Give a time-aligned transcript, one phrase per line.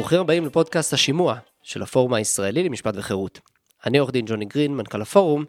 [0.00, 3.40] ברוכים הבאים לפודקאסט השימוע של הפורום הישראלי למשפט וחירות.
[3.86, 5.44] אני עורך דין ג'וני גרין, מנכ"ל הפורום,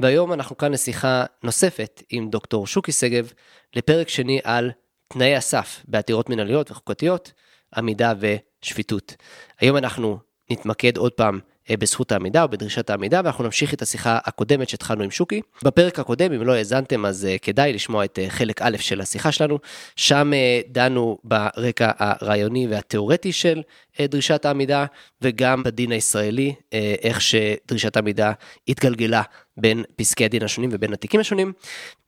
[0.00, 3.32] והיום אנחנו כאן לשיחה נוספת עם דוקטור שוקי שגב,
[3.76, 4.70] לפרק שני על
[5.08, 7.32] תנאי הסף בעתירות מנהליות וחוקתיות,
[7.76, 9.14] עמידה ושפיטות.
[9.60, 10.18] היום אנחנו
[10.50, 11.40] נתמקד עוד פעם
[11.70, 15.40] בזכות העמידה או בדרישת העמידה, ואנחנו נמשיך את השיחה הקודמת שהתחלנו עם שוקי.
[15.64, 19.32] בפרק הקודם, אם לא האזנתם, אז אה, כדאי לשמוע את אה, חלק א' של השיחה
[19.32, 19.58] שלנו.
[19.96, 20.30] שם
[20.68, 23.62] דנו ברקע הרעיוני והתיאורטי של
[24.00, 24.86] דרישת העמידה,
[25.22, 26.54] וגם בדין הישראלי,
[27.02, 28.32] איך שדרישת העמידה
[28.68, 29.22] התגלגלה
[29.56, 31.52] בין פסקי הדין השונים ובין התיקים השונים.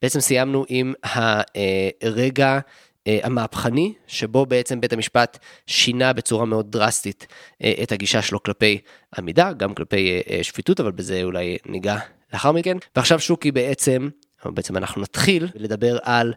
[0.03, 2.61] בעצם סיימנו עם הרגע אה,
[3.23, 7.27] המהפכני, שבו בעצם בית המשפט שינה בצורה מאוד דרסטית
[7.63, 8.79] אה, את הגישה שלו כלפי
[9.19, 11.97] עמידה, גם כלפי אה, שפיטות, אבל בזה אולי ניגע
[12.33, 12.77] לאחר מכן.
[12.97, 14.09] ועכשיו שוקי בעצם,
[14.45, 16.35] או בעצם אנחנו נתחיל לדבר על,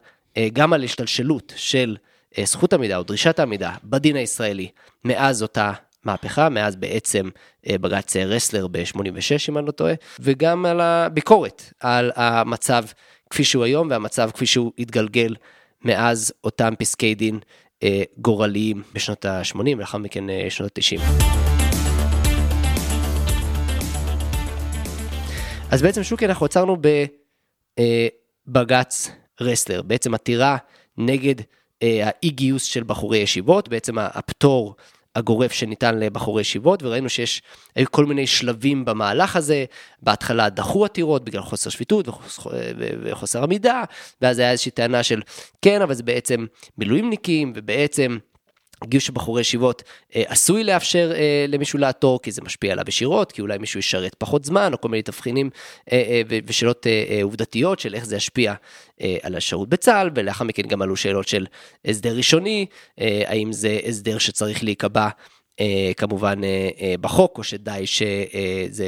[0.53, 1.98] גם על השתלשלות של
[2.43, 4.70] זכות עמידה או דרישת העמידה בדין הישראלי
[5.05, 5.71] מאז אותה
[6.04, 7.29] מהפכה, מאז בעצם
[7.70, 12.84] בג"ץ רסלר ב-86, אם אני לא טועה, וגם על הביקורת על המצב
[13.29, 15.35] כפי שהוא היום והמצב כפי שהוא התגלגל
[15.84, 17.40] מאז אותם פסקי דין
[17.84, 21.01] אה, גורליים בשנות ה-80 ולאחר מכן אה, שנות ה-90.
[25.71, 26.77] אז בעצם שוקי אנחנו עצרנו
[28.48, 30.57] בבג"ץ אה, רסלר, בעצם עתירה
[30.98, 31.35] נגד
[31.84, 34.76] אה, האי גיוס של בחורי ישיבות, בעצם הפטור
[35.15, 37.41] הגורף שניתן לבחורי ישיבות, וראינו שיש,
[37.76, 39.65] היו כל מיני שלבים במהלך הזה,
[40.01, 42.07] בהתחלה דחו עתירות בגלל חוסר שפיטות
[43.04, 43.84] וחוסר עמידה,
[44.21, 45.21] ואז היה איזושהי טענה של
[45.62, 46.45] כן, אבל זה בעצם
[46.77, 48.17] מילואימניקים, ובעצם
[48.84, 49.84] גיוס של בחורי ישיבות
[50.15, 54.15] אה, עשוי לאפשר אה, למישהו לעתור, כי זה משפיע עליו ישירות, כי אולי מישהו ישרת
[54.18, 55.49] פחות זמן, או כל מיני תבחינים
[55.91, 56.88] אה, ושאלות
[57.23, 58.54] עובדתיות של איך זה ישפיע
[59.23, 61.46] על השירות בצה"ל, ולאחר מכן גם עלו שאלות של
[61.85, 62.65] הסדר ראשוני,
[62.98, 65.09] האם זה הסדר שצריך להיקבע.
[65.51, 68.85] Uh, כמובן uh, uh, בחוק, או שדי שזה,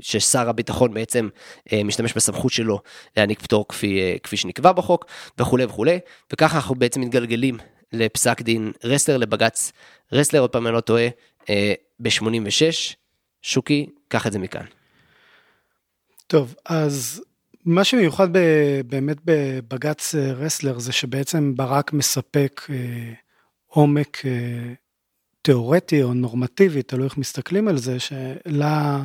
[0.00, 1.28] ששר הביטחון בעצם
[1.68, 2.80] uh, משתמש בסמכות שלו
[3.16, 5.04] להעניק פטור כפי, uh, כפי שנקבע בחוק,
[5.38, 5.98] וכולי וכולי,
[6.32, 7.58] וככה אנחנו בעצם מתגלגלים
[7.94, 9.72] לפסק דין רסלר, לבג"ץ
[10.12, 11.08] רסלר, עוד פעם אני לא טועה,
[11.50, 12.94] אה, ב-86.
[13.42, 14.64] שוקי, קח את זה מכאן.
[16.26, 17.22] טוב, אז
[17.64, 18.38] מה שמיוחד ב,
[18.86, 23.12] באמת בבג"ץ אה, רסלר זה שבעצם ברק מספק אה,
[23.66, 24.72] עומק אה,
[25.42, 29.04] תיאורטי או נורמטיבי, תלוי איך מסתכלים על זה, שלה,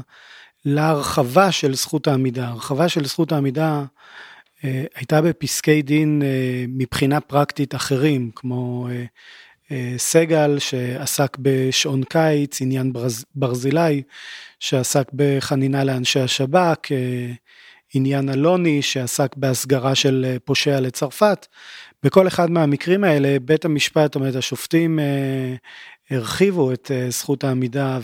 [0.66, 2.48] להרחבה של זכות העמידה.
[2.48, 3.84] הרחבה של זכות העמידה
[4.64, 8.88] הייתה בפסקי דין אה, מבחינה פרקטית אחרים, כמו
[9.72, 14.02] אה, סגל שעסק בשעון קיץ, עניין ברז, ברזילי
[14.60, 16.92] שעסק בחנינה לאנשי השב"כ,
[17.94, 21.48] עניין אלוני שעסק בהסגרה של פושע לצרפת.
[22.04, 25.00] בכל אחד מהמקרים האלה בית המשפט, זאת אומרת השופטים
[26.10, 28.00] הרחיבו את זכות העמידה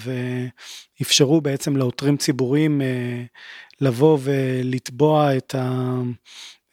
[1.00, 2.82] ואפשרו בעצם לעותרים ציבוריים
[3.82, 5.56] לבוא ולתבוע את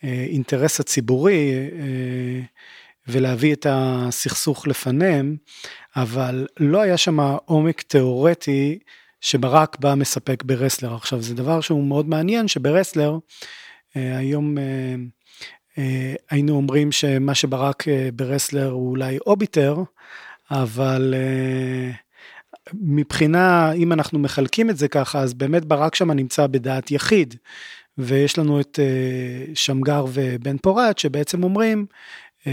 [0.02, 2.40] האינטרס הציבורי אה,
[3.08, 5.36] ולהביא את הסכסוך לפניהם,
[5.96, 8.78] אבל לא היה שם עומק תיאורטי
[9.20, 10.94] שברק בא מספק ברסלר.
[10.94, 13.18] עכשיו זה דבר שהוא מאוד מעניין שברסלר
[13.96, 17.84] אה, היום אה, היינו אומרים שמה שברק
[18.14, 19.76] ברסלר הוא אולי אוביטר,
[20.50, 21.14] אבל
[22.80, 27.34] מבחינה, אם אנחנו מחלקים את זה ככה, אז באמת ברק שם נמצא בדעת יחיד.
[27.98, 31.86] ויש לנו את uh, שמגר ובן פורת שבעצם אומרים,
[32.40, 32.44] uh,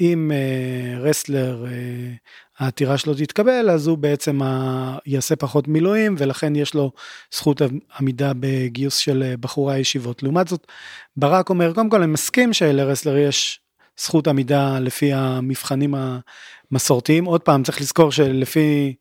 [0.00, 1.64] אם uh, רסלר,
[2.58, 4.40] העתירה שלו תתקבל, אז הוא בעצם
[5.06, 6.92] יעשה פחות מילואים, ולכן יש לו
[7.34, 7.62] זכות
[8.00, 10.22] עמידה בגיוס של בחורי הישיבות.
[10.22, 10.66] לעומת זאת,
[11.16, 13.60] ברק אומר, קודם כל אני מסכים שלרסלר יש
[13.98, 15.94] זכות עמידה לפי המבחנים
[16.70, 17.24] המסורתיים.
[17.24, 18.94] עוד פעם, צריך לזכור שלפי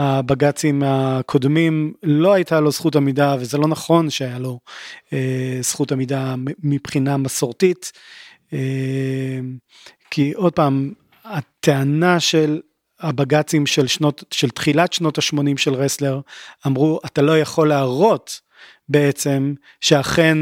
[0.00, 4.60] הבג"צים הקודמים לא הייתה לו זכות עמידה וזה לא נכון שהיה לו
[5.12, 7.92] אה, זכות עמידה מבחינה מסורתית.
[8.52, 9.38] אה,
[10.10, 10.92] כי עוד פעם,
[11.24, 12.60] הטענה של
[13.00, 16.20] הבג"צים של שנות, של תחילת שנות ה-80 של רסלר,
[16.66, 18.40] אמרו, אתה לא יכול להראות
[18.88, 20.38] בעצם שאכן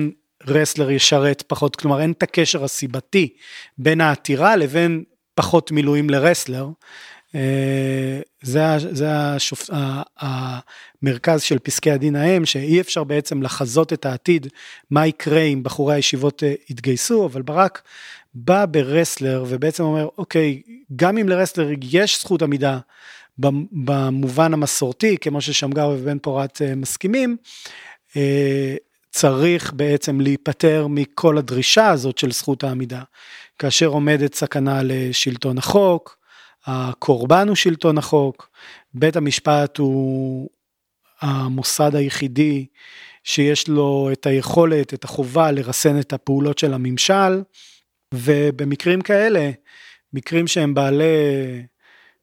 [0.46, 3.28] רסלר ישרת פחות, כלומר אין את הקשר הסיבתי
[3.78, 5.04] בין העתירה לבין
[5.34, 6.66] פחות מילואים לרסלר.
[7.36, 9.70] אה, זה, זה השופ...
[10.18, 14.46] המרכז של פסקי הדין ההם, שאי אפשר בעצם לחזות את העתיד,
[14.90, 17.82] מה יקרה אם בחורי הישיבות אה, יתגייסו, אבל ברק
[18.34, 20.62] בא ברסלר ובעצם אומר, אוקיי,
[20.96, 22.78] גם אם לרסלר יש זכות עמידה
[23.72, 27.36] במובן המסורתי, כמו ששמגר ובן פורת אה, מסכימים,
[29.10, 33.02] צריך בעצם להיפטר מכל הדרישה הזאת של זכות העמידה.
[33.58, 36.16] כאשר עומדת סכנה לשלטון החוק,
[36.66, 38.50] הקורבן הוא שלטון החוק,
[38.94, 40.48] בית המשפט הוא
[41.20, 42.66] המוסד היחידי
[43.24, 47.42] שיש לו את היכולת, את החובה לרסן את הפעולות של הממשל,
[48.14, 49.50] ובמקרים כאלה,
[50.12, 51.04] מקרים שהם בעלי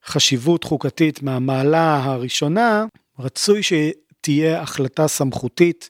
[0.05, 2.85] חשיבות חוקתית מהמעלה הראשונה,
[3.19, 5.89] רצוי שתהיה החלטה סמכותית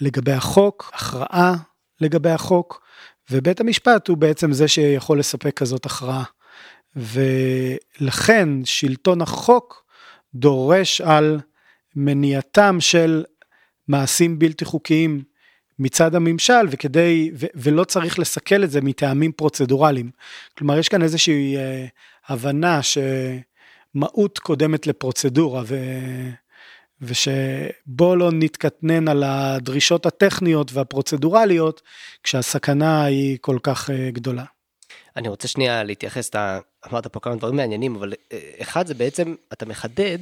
[0.00, 1.54] לגבי החוק, הכרעה
[2.00, 2.84] לגבי החוק,
[3.30, 6.24] ובית המשפט הוא בעצם זה שיכול לספק כזאת הכרעה.
[6.96, 9.84] ולכן שלטון החוק
[10.34, 11.40] דורש על
[11.96, 13.24] מניעתם של
[13.88, 15.22] מעשים בלתי חוקיים
[15.78, 20.10] מצד הממשל וכדי ו, ולא צריך לסכל את זה מטעמים פרוצדורליים.
[20.58, 21.86] כלומר יש כאן איזושהי אה,
[22.28, 25.76] הבנה שמהות קודמת לפרוצדורה ו,
[27.00, 31.82] ושבוא לא נתקטנן על הדרישות הטכניות והפרוצדורליות
[32.22, 34.44] כשהסכנה היא כל כך אה, גדולה.
[35.16, 36.58] אני רוצה שנייה להתייחס, אתה
[36.90, 40.18] אמרת פה כמה דברים מעניינים, אבל אה, אחד זה בעצם, אתה מחדד,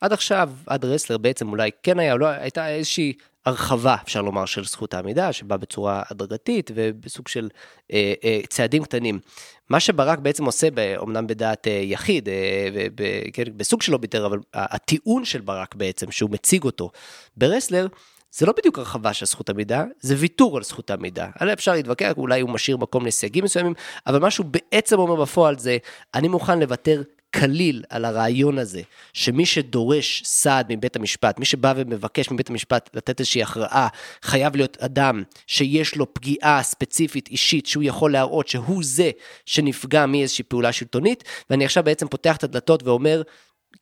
[0.00, 3.12] עד עכשיו, עד רסלר בעצם אולי כן היה, לא הייתה איזושהי
[3.46, 7.48] הרחבה, אפשר לומר, של זכות העמידה, שבאה בצורה הדרגתית ובסוג של
[7.92, 9.20] אה, אה, צעדים קטנים.
[9.68, 13.02] מה שברק בעצם עושה, אומנם בדעת אה, יחיד, אה, ב,
[13.32, 16.90] כן, בסוג שלא ביטר, אבל הטיעון של ברק בעצם, שהוא מציג אותו
[17.36, 17.86] ברסלר,
[18.36, 21.28] זה לא בדיוק הרחבה של זכות עמידה, זה ויתור על זכות העמידה.
[21.38, 23.74] עליה אפשר להתווכח, אולי הוא משאיר מקום לסייגים מסוימים,
[24.06, 25.78] אבל מה שהוא בעצם אומר בפועל זה,
[26.14, 27.02] אני מוכן לוותר
[27.34, 28.82] כליל על הרעיון הזה,
[29.12, 33.88] שמי שדורש סעד מבית המשפט, מי שבא ומבקש מבית המשפט לתת איזושהי הכרעה,
[34.22, 39.10] חייב להיות אדם שיש לו פגיעה ספציפית אישית, שהוא יכול להראות שהוא זה
[39.46, 43.22] שנפגע מאיזושהי פעולה שלטונית, ואני עכשיו בעצם פותח את הדלתות ואומר,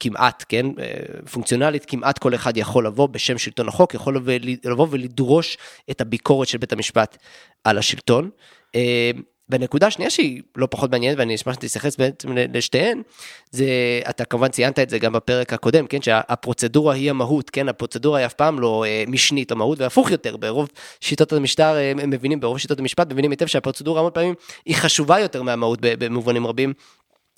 [0.00, 0.92] כמעט, כן, אה,
[1.32, 4.16] פונקציונלית, כמעט כל אחד יכול לבוא בשם שלטון החוק, יכול
[4.64, 5.58] לבוא ולדרוש
[5.90, 7.16] את הביקורת של בית המשפט
[7.64, 8.30] על השלטון.
[8.74, 9.10] אה,
[9.52, 13.02] ונקודה שנייה שהיא לא פחות מעניינת ואני אשמח שתתייחס בעצם לשתיהן,
[13.50, 13.66] זה,
[14.10, 18.26] אתה כמובן ציינת את זה גם בפרק הקודם, כן, שהפרוצדורה היא המהות, כן, הפרוצדורה היא
[18.26, 20.68] אף פעם לא אה, משנית המהות, והפוך יותר, ברוב
[21.00, 24.34] שיטות המשטר הם מבינים, ברוב שיטות המשפט מבינים היטב שהפרוצדורה המון פעמים
[24.64, 26.72] היא חשובה יותר מהמהות במובנים רבים.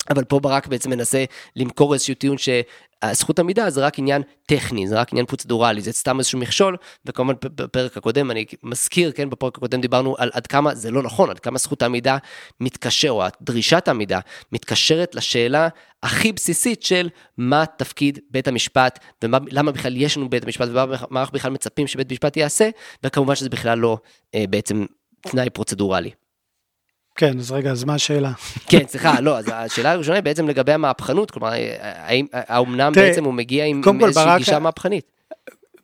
[0.09, 1.25] אבל פה ברק בעצם מנסה
[1.55, 6.19] למכור איזשהו טיעון שהזכות עמידה זה רק עניין טכני, זה רק עניין פרוצדורלי, זה סתם
[6.19, 10.91] איזשהו מכשול, וכמובן בפרק הקודם, אני מזכיר, כן, בפרק הקודם דיברנו על עד כמה זה
[10.91, 12.17] לא נכון, עד כמה זכות העמידה
[12.59, 14.19] מתקשר, או דרישת העמידה
[14.51, 15.67] מתקשרת לשאלה
[16.03, 21.33] הכי בסיסית של מה תפקיד בית המשפט, ולמה בכלל יש לנו בית המשפט, ומה אנחנו
[21.33, 22.69] בכלל מצפים שבית המשפט יעשה,
[23.03, 23.97] וכמובן שזה בכלל לא
[24.35, 24.85] אה, בעצם
[25.21, 26.24] תנאי פרוצדורלי.
[27.15, 28.31] כן, אז רגע, אז מה השאלה?
[28.69, 33.33] כן, סליחה, לא, אז השאלה הראשונה היא בעצם לגבי המהפכנות, כלומר, האם, האומנם בעצם הוא
[33.33, 35.05] מגיע עם, עם איזושהי ברק, גישה מהפכנית?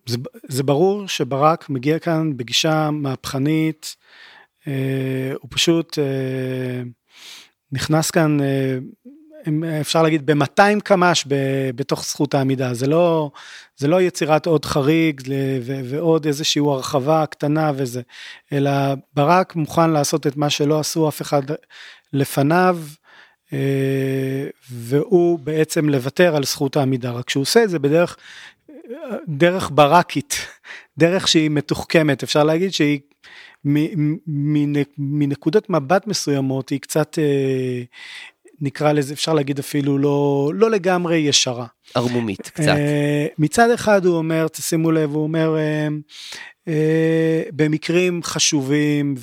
[0.05, 0.17] זה,
[0.47, 3.95] זה ברור שברק מגיע כאן בגישה מהפכנית,
[4.67, 6.83] אה, הוא פשוט אה,
[7.71, 8.77] נכנס כאן אה,
[9.81, 11.25] אפשר להגיד ב-200 קמ"ש
[11.75, 13.31] בתוך זכות העמידה, זה לא,
[13.77, 15.21] זה לא יצירת עוד חריג
[15.63, 18.01] ועוד איזושהי הרחבה קטנה וזה,
[18.53, 18.71] אלא
[19.13, 21.41] ברק מוכן לעשות את מה שלא עשו אף אחד
[22.13, 22.79] לפניו,
[23.53, 28.17] אה, והוא בעצם לוותר על זכות העמידה, רק שהוא עושה את זה בדרך,
[29.27, 30.35] דרך ברקית,
[30.97, 32.99] דרך שהיא מתוחכמת, אפשר להגיד שהיא
[34.97, 37.83] מנקודות מבט מסוימות היא קצת אה,
[38.61, 41.65] נקרא לזה, אפשר להגיד אפילו לא, לא לגמרי ישרה.
[41.95, 42.67] ערמומית קצת.
[42.67, 45.87] אה, מצד אחד הוא אומר, תשימו לב, הוא אומר, אה,
[46.67, 49.15] אה, במקרים חשובים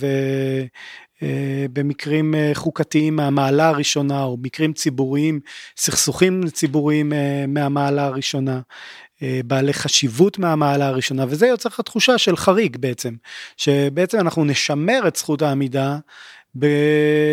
[1.22, 5.40] ובמקרים חוקתיים מהמעלה הראשונה, או מקרים ציבוריים,
[5.76, 7.12] סכסוכים ציבוריים
[7.48, 8.60] מהמעלה הראשונה,
[9.44, 13.14] בעלי חשיבות מהמעלה הראשונה, וזה יוצר לך תחושה של חריג בעצם,
[13.56, 15.98] שבעצם אנחנו נשמר את זכות העמידה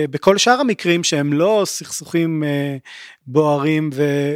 [0.09, 2.77] בכל שאר המקרים שהם לא סכסוכים אה,
[3.27, 3.89] בוערים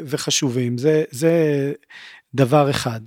[0.06, 1.74] וחשובים, זה, זה
[2.34, 3.02] דבר אחד.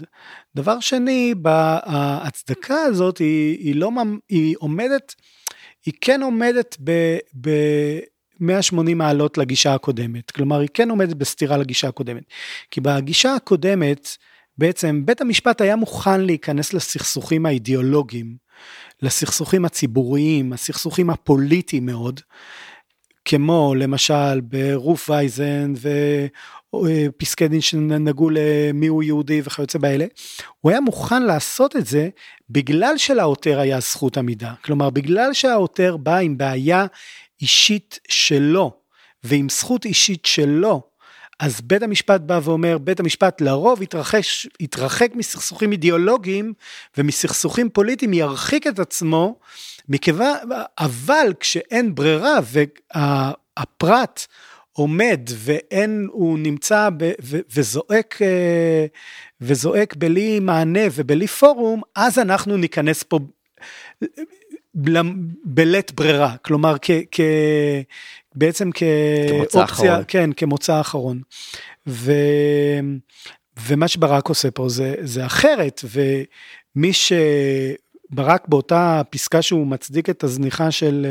[0.54, 3.90] דבר שני, ההצדקה הזאת היא, היא לא,
[4.28, 5.14] היא עומדת,
[5.86, 7.16] היא כן עומדת ב...
[7.40, 7.50] ב
[8.40, 12.22] 180 מעלות לגישה הקודמת, כלומר היא כן עומדת בסתירה לגישה הקודמת.
[12.70, 14.16] כי בגישה הקודמת
[14.58, 18.36] בעצם בית המשפט היה מוכן להיכנס לסכסוכים האידיאולוגיים
[19.02, 22.20] לסכסוכים הציבוריים, הסכסוכים הפוליטיים מאוד,
[23.24, 25.72] כמו למשל ברוף וייזן
[26.74, 30.06] ופסקי דין שנגעו למי הוא יהודי וכיוצא באלה,
[30.60, 32.08] הוא היה מוכן לעשות את זה
[32.50, 34.52] בגלל שלעותר היה זכות עמידה.
[34.64, 36.86] כלומר, בגלל שהעותר בא עם בעיה
[37.40, 38.72] אישית שלו
[39.24, 40.91] ועם זכות אישית שלו
[41.42, 46.52] אז בית המשפט בא ואומר, בית המשפט לרוב יתרחש, יתרחק מסכסוכים אידיאולוגיים
[46.98, 49.38] ומסכסוכים פוליטיים, ירחיק את עצמו,
[49.88, 50.36] מכיוון,
[50.78, 52.38] אבל כשאין ברירה
[52.96, 54.26] והפרט
[54.72, 58.86] עומד ואין, הוא נמצא ב, ו, וזועק, אה,
[59.40, 63.18] וזועק בלי מענה ובלי פורום, אז אנחנו ניכנס פה
[65.44, 67.20] בלית ברירה, כלומר כ, כ,
[68.34, 71.20] בעצם כאופציה, כן, כמוצא אחרון.
[71.86, 72.12] ו,
[73.66, 75.80] ומה שברק עושה פה זה, זה אחרת,
[76.74, 77.12] ומי ש...
[78.14, 81.06] ברק באותה פסקה שהוא מצדיק את הזניחה של,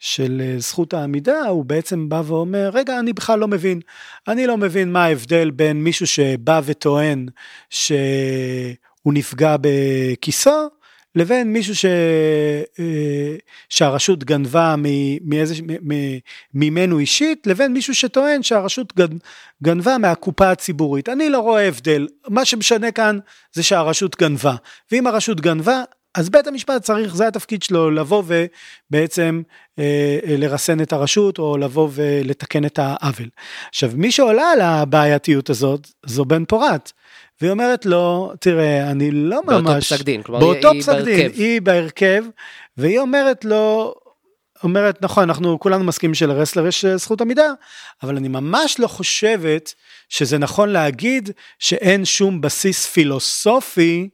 [0.00, 3.80] של זכות העמידה, הוא בעצם בא ואומר, רגע, אני בכלל לא מבין,
[4.28, 7.26] אני לא מבין מה ההבדל בין מישהו שבא וטוען
[7.70, 7.94] שהוא
[9.06, 10.68] נפגע בכיסו,
[11.14, 11.84] לבין מישהו ש...
[12.78, 13.36] אה,
[13.68, 14.74] שהרשות גנבה
[15.24, 15.54] מאיזה...
[16.54, 18.92] ממנו אישית, לבין מישהו שטוען שהרשות
[19.62, 21.08] גנבה מהקופה הציבורית.
[21.08, 23.18] אני לא רואה הבדל, מה שמשנה כאן
[23.52, 24.54] זה שהרשות גנבה,
[24.92, 25.82] ואם הרשות גנבה,
[26.14, 29.42] אז בית המשפט צריך, זה התפקיד שלו, לבוא ובעצם
[29.78, 33.28] אה, אה, לרסן את הרשות, או לבוא ולתקן את העוול.
[33.68, 36.92] עכשיו, מי שעולה על הבעייתיות הזאת, זו בן פורת.
[37.40, 39.66] והיא אומרת לו, תראה, אני לא באותו ממש...
[39.72, 41.40] באותו פסק דין, כלומר באותו היא, פסק היא דין, בהרכב.
[41.40, 42.24] היא בהרכב,
[42.76, 43.94] והיא אומרת לו,
[44.64, 47.52] אומרת, נכון, אנחנו כולנו מסכימים שלרסלר יש אה, זכות עמידה,
[48.02, 49.74] אבל אני ממש לא חושבת
[50.08, 54.08] שזה נכון להגיד שאין שום בסיס פילוסופי,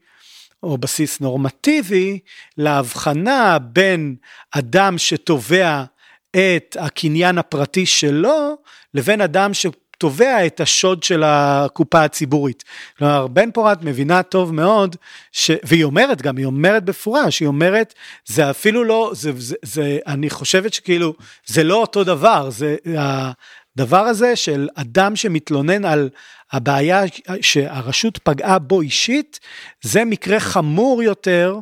[0.63, 2.19] או בסיס נורמטיבי,
[2.59, 4.17] להבחנה בין
[4.51, 5.85] אדם שתובע
[6.31, 8.57] את הקניין הפרטי שלו,
[8.95, 9.67] לבין אדם ש...
[9.99, 12.65] תובע את השוד של הקופה הציבורית.
[12.99, 14.97] כלומר, בן פורת מבינה טוב מאוד,
[15.33, 15.51] ש...
[15.65, 17.95] והיא אומרת גם, היא אומרת בפורש, היא אומרת,
[18.27, 21.15] זה אפילו לא, זה, זה, זה, אני חושבת שכאילו,
[21.47, 26.09] זה לא אותו דבר, זה הדבר הזה של אדם שמתלונן על
[26.53, 27.03] הבעיה
[27.41, 29.41] שהרשות פגעה בו אישית,
[29.83, 31.61] זה מקרה חמור יותר.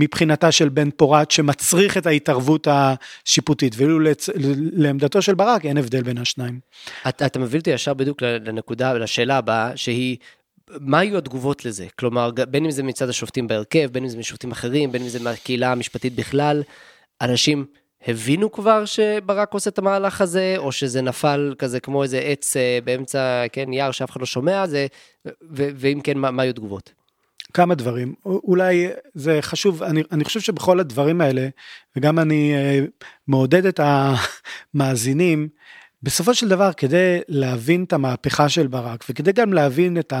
[0.00, 4.28] מבחינתה של בן פורת שמצריך את ההתערבות השיפוטית, ואילו לצ...
[4.72, 6.60] לעמדתו של ברק אין הבדל בין השניים.
[7.08, 10.16] אתה, אתה מביא אותי ישר בדיוק לנקודה, לשאלה הבאה, שהיא,
[10.80, 11.86] מה היו התגובות לזה?
[11.98, 15.20] כלומר, בין אם זה מצד השופטים בהרכב, בין אם זה משופטים אחרים, בין אם זה
[15.20, 16.62] מהקהילה המשפטית בכלל,
[17.20, 17.66] אנשים
[18.06, 22.78] הבינו כבר שברק עושה את המהלך הזה, או שזה נפל כזה כמו איזה עץ אה,
[22.84, 24.86] באמצע, כן, יער שאף אחד לא שומע, זה,
[25.50, 26.97] ואם כן, מה, מה היו תגובות?
[27.52, 31.48] כמה דברים, אולי זה חשוב, אני, אני חושב שבכל הדברים האלה,
[31.96, 32.84] וגם אני אה,
[33.26, 33.80] מעודד את
[34.74, 35.48] המאזינים,
[36.02, 40.12] בסופו של דבר כדי להבין את המהפכה של ברק וכדי גם להבין את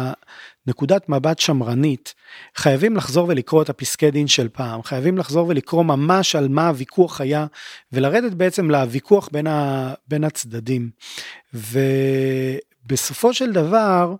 [0.66, 2.14] הנקודת מבט שמרנית,
[2.56, 7.20] חייבים לחזור ולקרוא את הפסקי דין של פעם, חייבים לחזור ולקרוא ממש על מה הוויכוח
[7.20, 7.46] היה
[7.92, 10.90] ולרדת בעצם לוויכוח בין, ה, בין הצדדים.
[11.54, 14.14] ובסופו של דבר,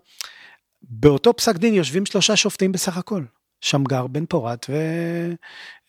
[0.83, 3.23] באותו פסק דין יושבים שלושה שופטים בסך הכל,
[3.61, 4.75] שמגר, בן פורת ו...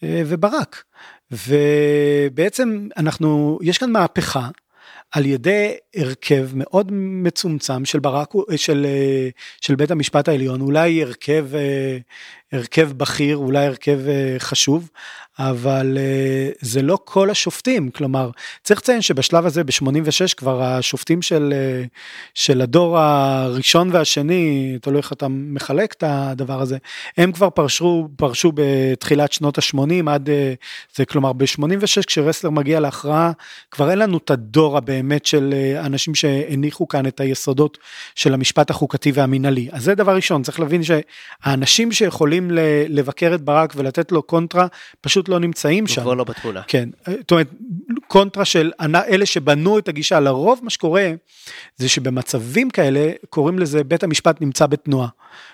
[0.03, 0.83] אה, וברק.
[1.31, 4.49] ובעצם אנחנו, יש כאן מהפכה
[5.11, 9.29] על ידי הרכב מאוד מצומצם של ברק, של, אה,
[9.61, 11.97] של בית המשפט העליון, אולי הרכב, אה,
[12.53, 13.99] הרכב בכיר, אולי הרכב
[14.39, 14.89] חשוב,
[15.39, 18.29] אבל uh, זה לא כל השופטים, כלומר,
[18.63, 21.87] צריך לציין שבשלב הזה, ב-86 כבר השופטים של, uh,
[22.33, 26.77] של הדור הראשון והשני, תלוי איך אתה מחלק את הדבר הזה,
[27.17, 30.31] הם כבר פרשו, פרשו בתחילת שנות ה-80 עד, uh,
[30.95, 33.31] זה כלומר ב-86 כשרסלר מגיע להכרעה,
[33.71, 37.77] כבר אין לנו את הדור הבאמת של uh, אנשים שהניחו כאן את היסודות
[38.15, 39.69] של המשפט החוקתי והמינהלי.
[39.71, 42.38] אז זה דבר ראשון, צריך להבין שהאנשים שיכולים
[42.89, 44.67] לבקר את ברק ולתת לו קונטרה,
[45.01, 46.01] פשוט לא נמצאים שם.
[46.01, 46.61] כבר לא בתמונה.
[46.67, 47.47] כן, זאת אומרת,
[48.07, 51.11] קונטרה של אלה שבנו את הגישה, לרוב מה שקורה
[51.77, 55.07] זה שבמצבים כאלה קוראים לזה בית המשפט נמצא בתנועה.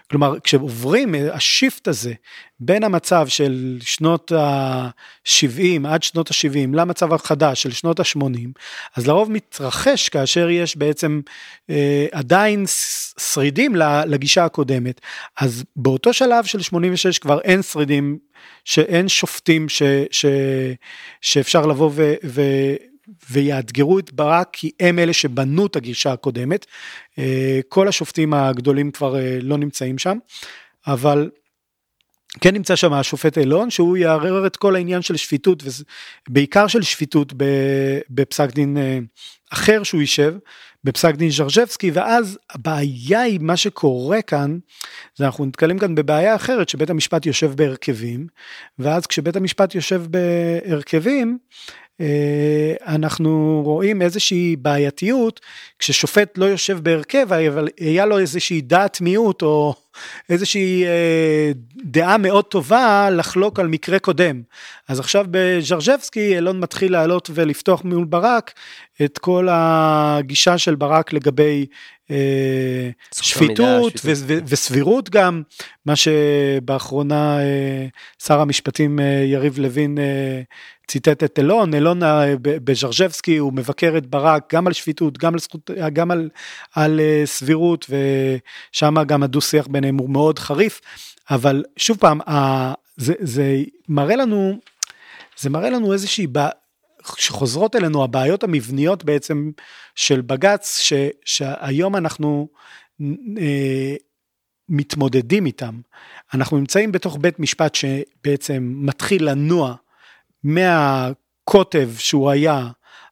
[0.09, 2.13] כלומר, כשעוברים השיפט הזה
[2.59, 8.49] בין המצב של שנות ה-70 עד שנות ה-70 למצב החדש של שנות ה-80,
[8.95, 11.21] אז לרוב מתרחש כאשר יש בעצם
[11.69, 12.65] אה, עדיין
[13.19, 13.75] שרידים
[14.07, 15.01] לגישה הקודמת.
[15.39, 18.17] אז באותו שלב של 86 כבר אין שרידים,
[18.65, 19.81] שאין שופטים ש,
[20.11, 20.25] ש,
[21.21, 22.13] שאפשר לבוא ו...
[22.23, 22.41] ו
[23.29, 26.65] ויאתגרו את ברק כי הם אלה שבנו את הגישה הקודמת.
[27.19, 30.17] אה, כל השופטים הגדולים כבר אה, לא נמצאים שם,
[30.87, 31.29] אבל
[32.41, 35.63] כן נמצא שם השופט אילון שהוא יערער את כל העניין של שפיטות
[36.29, 37.33] ובעיקר של שפיטות
[38.09, 38.99] בפסק דין אה,
[39.53, 40.35] אחר שהוא יישב
[40.83, 44.57] בפסק דין ז'רז'בסקי ואז הבעיה היא מה שקורה כאן
[45.15, 48.27] זה אנחנו נתקלים כאן בבעיה אחרת שבית המשפט יושב בהרכבים
[48.79, 51.37] ואז כשבית המשפט יושב בהרכבים
[52.87, 55.39] אנחנו רואים איזושהי בעייתיות
[55.79, 59.75] כששופט לא יושב בהרכב אבל היה לו איזושהי דעת מיעוט או
[60.29, 61.51] איזושהי אה,
[61.83, 64.41] דעה מאוד טובה לחלוק על מקרה קודם.
[64.87, 68.53] אז עכשיו בז'רז'בסקי אילון מתחיל לעלות ולפתוח מול ברק
[69.01, 71.65] את כל הגישה של ברק לגבי
[72.11, 75.41] אה, שפיטות ו- ו- וסבירות גם,
[75.85, 77.87] מה שבאחרונה אה,
[78.23, 80.41] שר המשפטים אה, יריב לוין אה,
[80.87, 85.39] ציטט את אילון, אילון אה, בז'רז'בסקי הוא מבקר את ברק גם על שפיטות, גם על,
[85.39, 86.29] זכות, גם על,
[86.75, 87.85] על אה, סבירות
[88.71, 90.81] ושם גם הדו שיח ביניהם הוא מאוד חריף,
[91.29, 92.19] אבל שוב פעם,
[92.97, 94.59] זה, זה מראה לנו,
[95.37, 96.27] זה מראה לנו איזושהי,
[97.17, 99.51] שחוזרות אלינו הבעיות המבניות בעצם
[99.95, 100.93] של בג"ץ, ש,
[101.25, 102.47] שהיום אנחנו
[103.37, 103.95] אה,
[104.69, 105.79] מתמודדים איתם.
[106.33, 109.75] אנחנו נמצאים בתוך בית משפט שבעצם מתחיל לנוע
[110.43, 112.67] מהקוטב שהוא היה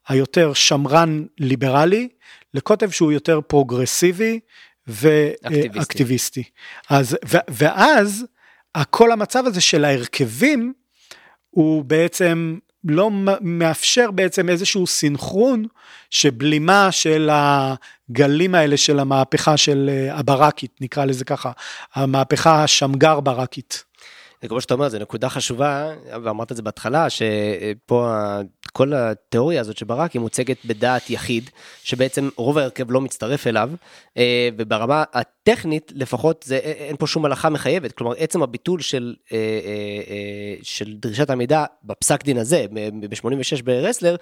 [0.08, 2.10] היותר שמרן ליברלי,
[2.53, 4.39] לקוטב שהוא יותר פרוגרסיבי
[4.88, 6.44] ואקטיביסטי.
[6.90, 8.25] אז, ו, ואז
[8.90, 10.74] כל המצב הזה של ההרכבים
[11.50, 13.12] הוא בעצם לא
[13.42, 15.66] מאפשר בעצם איזשהו סינכרון
[16.10, 21.52] שבלימה של הגלים האלה של המהפכה של אה, הברקית, נקרא לזה ככה,
[21.96, 23.84] המהפכה השמגר ברקית.
[24.48, 25.92] כמו שאתה אומר, זו נקודה חשובה,
[26.24, 28.13] ואמרת את זה בהתחלה, שפה
[28.74, 31.50] כל התיאוריה הזאת של ברק היא מוצגת בדעת יחיד,
[31.84, 33.70] שבעצם רוב ההרכב לא מצטרף אליו,
[34.18, 35.03] אה, וברמה
[35.48, 40.94] הטכנית לפחות זה, אין פה שום הלכה מחייבת, כלומר עצם הביטול של, אה, אה, של
[40.94, 44.16] דרישת המידע בפסק דין הזה, ב-86 ברסלר,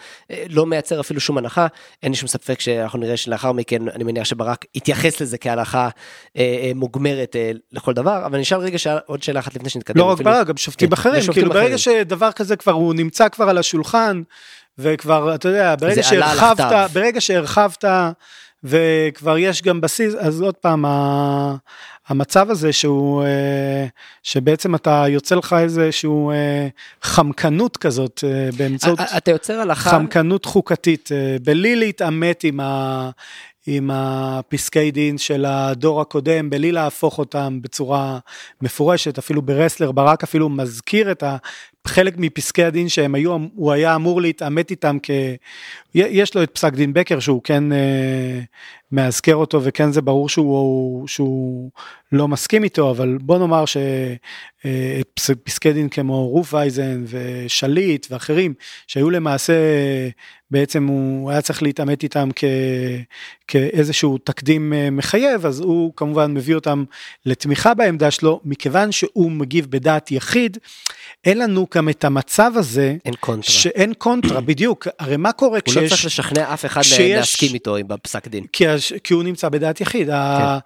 [0.50, 1.68] לא מייצר אפילו שום הנחה,
[2.04, 5.90] אין לי שום ספק שאנחנו נראה שלאחר מכן, אני מניח שברק יתייחס לזה כהלכה
[6.76, 7.36] מוגמרת
[7.72, 9.98] לכל דבר, אבל אני אשאל רגע עוד שאלה אחת לפני שנתקדם.
[9.98, 13.50] לא רק ברק, גם שופטים כן, אחרים, כאילו ברגע שדבר כזה כבר הוא נמצא כבר
[13.50, 14.22] על השולחן,
[14.78, 17.86] וכבר, אתה יודע, ברגע שהרחבת, ברגע שהרחבת,
[18.64, 20.86] וכבר יש גם בסיס, אז עוד פעם,
[22.08, 23.86] המצב הזה שהוא, אה,
[24.24, 26.68] שבעצם אתה יוצא לך איזשהו אה,
[27.02, 31.10] חמקנות כזאת אה, באמצעות, אתה יוצר הלכה, חמקנות חוקתית,
[31.44, 33.10] בלי להתעמת עם ה...
[33.68, 38.20] עם הפסקי דין של הדור הקודם, בלי להפוך אותם בצורה
[38.62, 41.24] מפורשת, אפילו ברסלר ברק אפילו מזכיר את
[41.88, 45.12] חלק מפסקי הדין שהם היו, הוא היה אמור להתעמת איתם כ...
[45.96, 48.40] יש לו את פסק דין בקר שהוא כן אה,
[48.92, 51.72] מאזכר אותו וכן זה ברור שהוא, שהוא
[52.12, 58.54] לא מסכים איתו, אבל בוא נאמר שפסקי אה, דין כמו רוף וייזן ושליט ואחרים
[58.88, 59.54] שהיו למעשה
[60.52, 62.44] בעצם הוא היה צריך להתעמת איתם כ,
[63.48, 66.84] כאיזשהו תקדים אה, מחייב, אז הוא כמובן מביא אותם
[67.26, 70.58] לתמיכה בעמדה שלו, מכיוון שהוא מגיב בדעת יחיד.
[71.26, 75.76] אין לנו גם את המצב הזה, אין קונטרה, שאין קונטרה, בדיוק, הרי מה קורה כשיש...
[75.76, 78.46] הוא לא צריך לשכנע אף אחד כשיש, להסכים איתו בפסק דין.
[78.54, 78.66] כי,
[79.04, 80.08] כי הוא נמצא בדעת יחיד.
[80.08, 80.14] כן.
[80.14, 80.60] ה...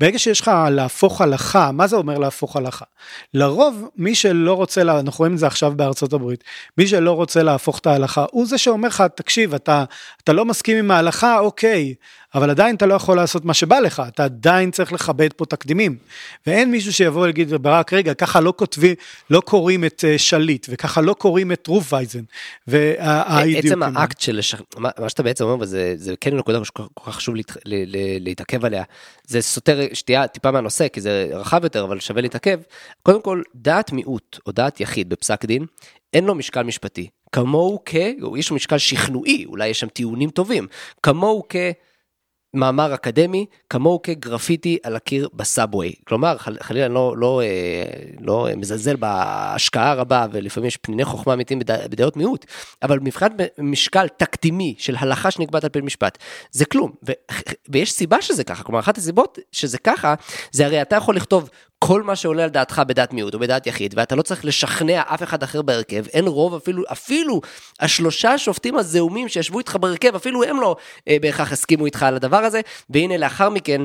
[0.00, 2.84] ברגע שיש לך להפוך הלכה, מה זה אומר להפוך הלכה?
[3.34, 5.00] לרוב, מי שלא רוצה, לה...
[5.00, 6.44] אנחנו רואים את זה עכשיו בארצות הברית,
[6.78, 9.84] מי שלא רוצה להפוך את ההלכה, הוא זה שאומר לך, תקשיב, אתה,
[10.24, 11.94] אתה לא מסכים עם ההלכה, אוקיי,
[12.34, 15.96] אבל עדיין אתה לא יכול לעשות מה שבא לך, אתה עדיין צריך לכבד פה תקדימים.
[16.46, 18.94] ואין מישהו שיבוא ויגיד ברק, רגע, ככה לא כותבים,
[19.30, 22.22] לא קוראים את uh, שליט, וככה לא קוראים את רוף וייזן.
[23.58, 24.40] עצם האקט של,
[24.76, 27.56] מה, שאתה בעצם אומר, וזה זה כן נקודה שכל כך חשוב להת,
[28.20, 28.82] להתעכב עליה,
[29.26, 32.60] זה סותר שתייה טיפה מהנושא, כי זה רחב יותר, אבל שווה להתעכב.
[33.02, 35.66] קודם כל, דעת מיעוט או דעת יחיד בפסק דין,
[36.12, 37.08] אין לו משקל משפטי.
[37.32, 37.94] כמוהו כ...
[38.36, 40.66] יש לו משקל שכנועי, אולי יש שם טיעונים טובים.
[41.02, 41.56] כמוהו כ...
[42.54, 45.92] מאמר אקדמי כמוהו כגרפיטי על הקיר בסאבווי.
[46.04, 47.82] כלומר, חלילה לא, לא, אה,
[48.20, 52.46] לא מזלזל בהשקעה הרבה ולפעמים יש פניני חוכמה אמיתיים בדעות מיעוט,
[52.82, 56.18] אבל מבחינת משקל תקדימי של הלכה שנקבעת על פי משפט,
[56.50, 56.92] זה כלום.
[57.08, 57.12] ו,
[57.68, 60.14] ויש סיבה שזה ככה, כלומר אחת הסיבות שזה ככה,
[60.50, 61.50] זה הרי אתה יכול לכתוב
[61.84, 65.22] כל מה שעולה על דעתך בדעת מיעוט או בדעת יחיד, ואתה לא צריך לשכנע אף
[65.22, 67.40] אחד אחר בהרכב, אין רוב אפילו, אפילו
[67.80, 70.76] השלושה שופטים הזעומים שישבו איתך בהרכב, אפילו הם לא
[71.08, 73.82] אה, בהכרח הסכימו איתך על הדבר הזה, והנה לאחר מכן,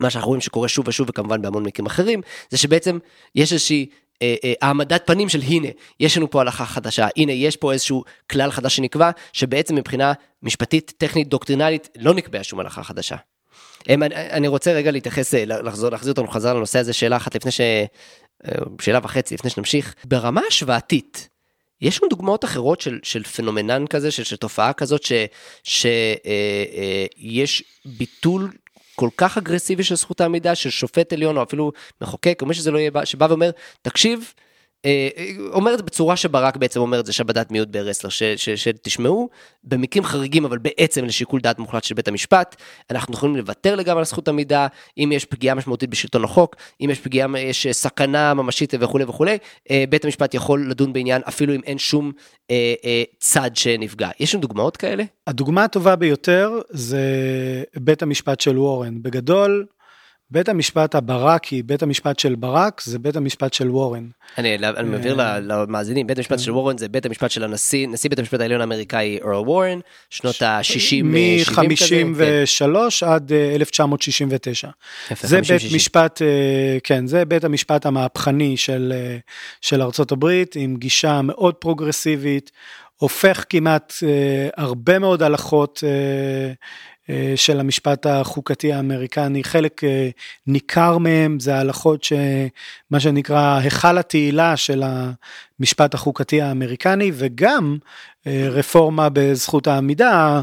[0.00, 2.20] מה שאנחנו רואים שקורה שוב ושוב וכמובן בהמון מקרים אחרים,
[2.50, 2.98] זה שבעצם
[3.34, 3.86] יש איזושהי
[4.22, 5.68] אה, אה, העמדת פנים של הנה,
[6.00, 10.92] יש לנו פה הלכה חדשה, הנה יש פה איזשהו כלל חדש שנקבע, שבעצם מבחינה משפטית,
[10.98, 13.16] טכנית, דוקטרינלית, לא נקבעה שום הלכה חדשה.
[14.14, 17.60] אני רוצה רגע להתייחס, אה, לחזור, להחזיר אותנו חזרה לנושא הזה, שאלה אחת לפני ש...
[18.46, 19.94] אה, שאלה וחצי לפני שנמשיך.
[20.04, 21.28] ברמה השוואתית,
[21.80, 26.14] יש לנו דוגמאות אחרות של, של פנומנן כזה, של, של תופעה כזאת, שיש אה,
[27.42, 27.44] אה,
[27.84, 28.50] ביטול
[28.94, 32.70] כל כך אגרסיבי של זכות העמידה, של שופט עליון, או אפילו מחוקק, או מי שזה
[32.70, 33.50] לא יהיה, שבא ואומר,
[33.82, 34.32] תקשיב,
[35.52, 39.28] אומר את זה בצורה שברק בעצם אומר את זה שבדת מיעוט ברסלר, שתשמעו,
[39.64, 42.56] במקרים חריגים אבל בעצם לשיקול דעת מוחלט של בית המשפט,
[42.90, 44.66] אנחנו יכולים לוותר לגמרי על זכות המידע,
[44.98, 49.38] אם יש פגיעה משמעותית בשלטון החוק, אם יש פגיעה, יש סכנה ממשית וכולי וכולי,
[49.70, 52.12] אה, בית המשפט יכול לדון בעניין אפילו אם אין שום
[52.50, 54.10] אה, אה, צד שנפגע.
[54.20, 55.04] יש לנו דוגמאות כאלה?
[55.26, 57.02] הדוגמה הטובה ביותר זה
[57.76, 59.02] בית המשפט של וורן.
[59.02, 59.66] בגדול,
[60.30, 64.08] בית המשפט הברקי, בית המשפט של ברק, זה בית המשפט של וורן.
[64.38, 68.10] אני, אני מבהיר אה, למאזינים, בית המשפט של וורן זה בית המשפט של הנשיא, נשיא
[68.10, 69.78] בית המשפט העליון האמריקאי ארל וורן,
[70.10, 74.68] שנות ה-60, מ-53 עד 1969.
[74.68, 78.92] אה, זה בית משפט, אה, כן, זה בית המשפט המהפכני של,
[79.60, 82.50] של ארצות הברית, עם גישה מאוד פרוגרסיבית,
[82.96, 83.92] הופך כמעט
[84.56, 86.52] הרבה מאוד הלכות אה,
[87.36, 90.08] של המשפט החוקתי האמריקני, חלק אה,
[90.46, 94.82] ניכר מהם זה ההלכות שמה שנקרא היכל התהילה של
[95.60, 97.78] המשפט החוקתי האמריקני וגם
[98.26, 100.42] אה, רפורמה בזכות העמידה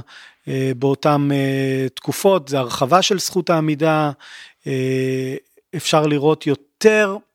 [0.78, 1.28] באותן
[1.94, 4.12] תקופות, זה הרחבה של זכות העמידה,
[5.76, 7.35] אפשר לראות יותר אה,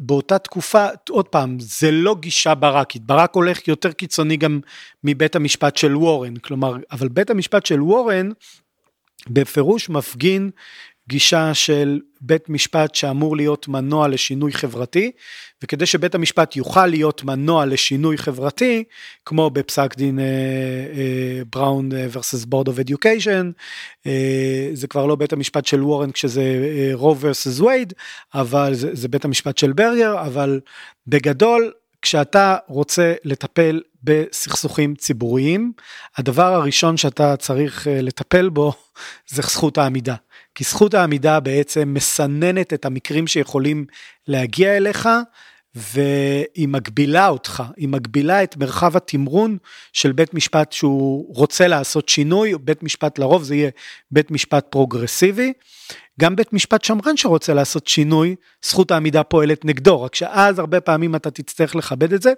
[0.00, 4.60] באותה תקופה, עוד פעם, זה לא גישה ברקית, ברק הולך יותר קיצוני גם
[5.04, 8.30] מבית המשפט של וורן, כלומר, אבל בית המשפט של וורן
[9.28, 10.50] בפירוש מפגין
[11.08, 15.10] גישה של בית משפט שאמור להיות מנוע לשינוי חברתי,
[15.62, 18.84] וכדי שבית המשפט יוכל להיות מנוע לשינוי חברתי,
[19.24, 20.18] כמו בפסק דין
[21.52, 23.52] בראון versus board of education,
[24.06, 26.42] אה, זה כבר לא בית המשפט של וורן כשזה
[26.92, 27.92] רוב uh, versus וייד,
[28.34, 30.60] אבל זה, זה בית המשפט של ברגר, אבל
[31.06, 35.72] בגדול, כשאתה רוצה לטפל בסכסוכים ציבוריים,
[36.16, 38.72] הדבר הראשון שאתה צריך uh, לטפל בו
[39.32, 40.14] זה זכות העמידה.
[40.58, 43.86] כי זכות העמידה בעצם מסננת את המקרים שיכולים
[44.28, 45.08] להגיע אליך,
[45.74, 49.58] והיא מגבילה אותך, היא מגבילה את מרחב התמרון
[49.92, 53.70] של בית משפט שהוא רוצה לעשות שינוי, בית משפט לרוב זה יהיה
[54.10, 55.52] בית משפט פרוגרסיבי,
[56.20, 61.14] גם בית משפט שמרן שרוצה לעשות שינוי, זכות העמידה פועלת נגדו, רק שאז הרבה פעמים
[61.14, 62.32] אתה תצטרך לכבד את זה.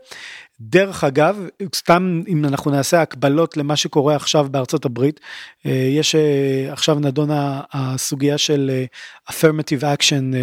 [0.61, 5.21] דרך אגב, סתם אם אנחנו נעשה הקבלות למה שקורה עכשיו בארצות הברית,
[5.67, 8.85] אה, יש אה, עכשיו נדונה הסוגיה של אה,
[9.31, 10.35] affirmative action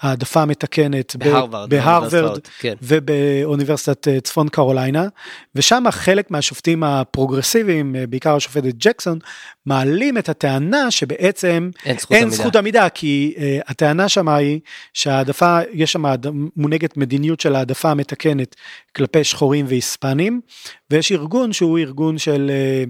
[0.00, 2.74] העדפה המתקנת בהרווארד, בהרווארד כן.
[2.82, 5.08] ובאוניברסיטת צפון קרוליינה,
[5.54, 9.18] ושם חלק מהשופטים הפרוגרסיביים, בעיקר השופטת ג'קסון,
[9.66, 14.60] מעלים את הטענה שבעצם אין זכות, אין זכות עמידה, כי uh, הטענה שם היא
[14.92, 16.04] שהעדפה, יש שם
[16.56, 18.56] מונהגת מדיניות של העדפה המתקנת
[18.96, 20.40] כלפי שחורים והיספנים,
[20.94, 22.84] ויש ארגון שהוא ארגון של אה,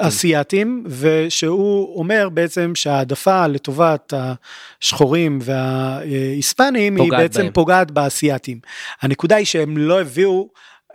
[0.00, 7.52] אסייתים ושהוא אומר בעצם שהעדפה לטובת השחורים וההיספנים היא בעצם בהם.
[7.52, 8.58] פוגעת באסייתים.
[9.02, 10.48] הנקודה היא שהם לא הביאו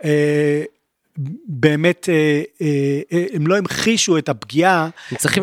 [0.04, 0.62] אה,
[1.48, 4.88] באמת אה, אה, הם לא המחישו את הפגיעה,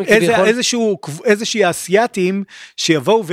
[0.06, 2.44] איזה, איזשהו, איזושהי אסייתים
[2.76, 3.24] שיבואו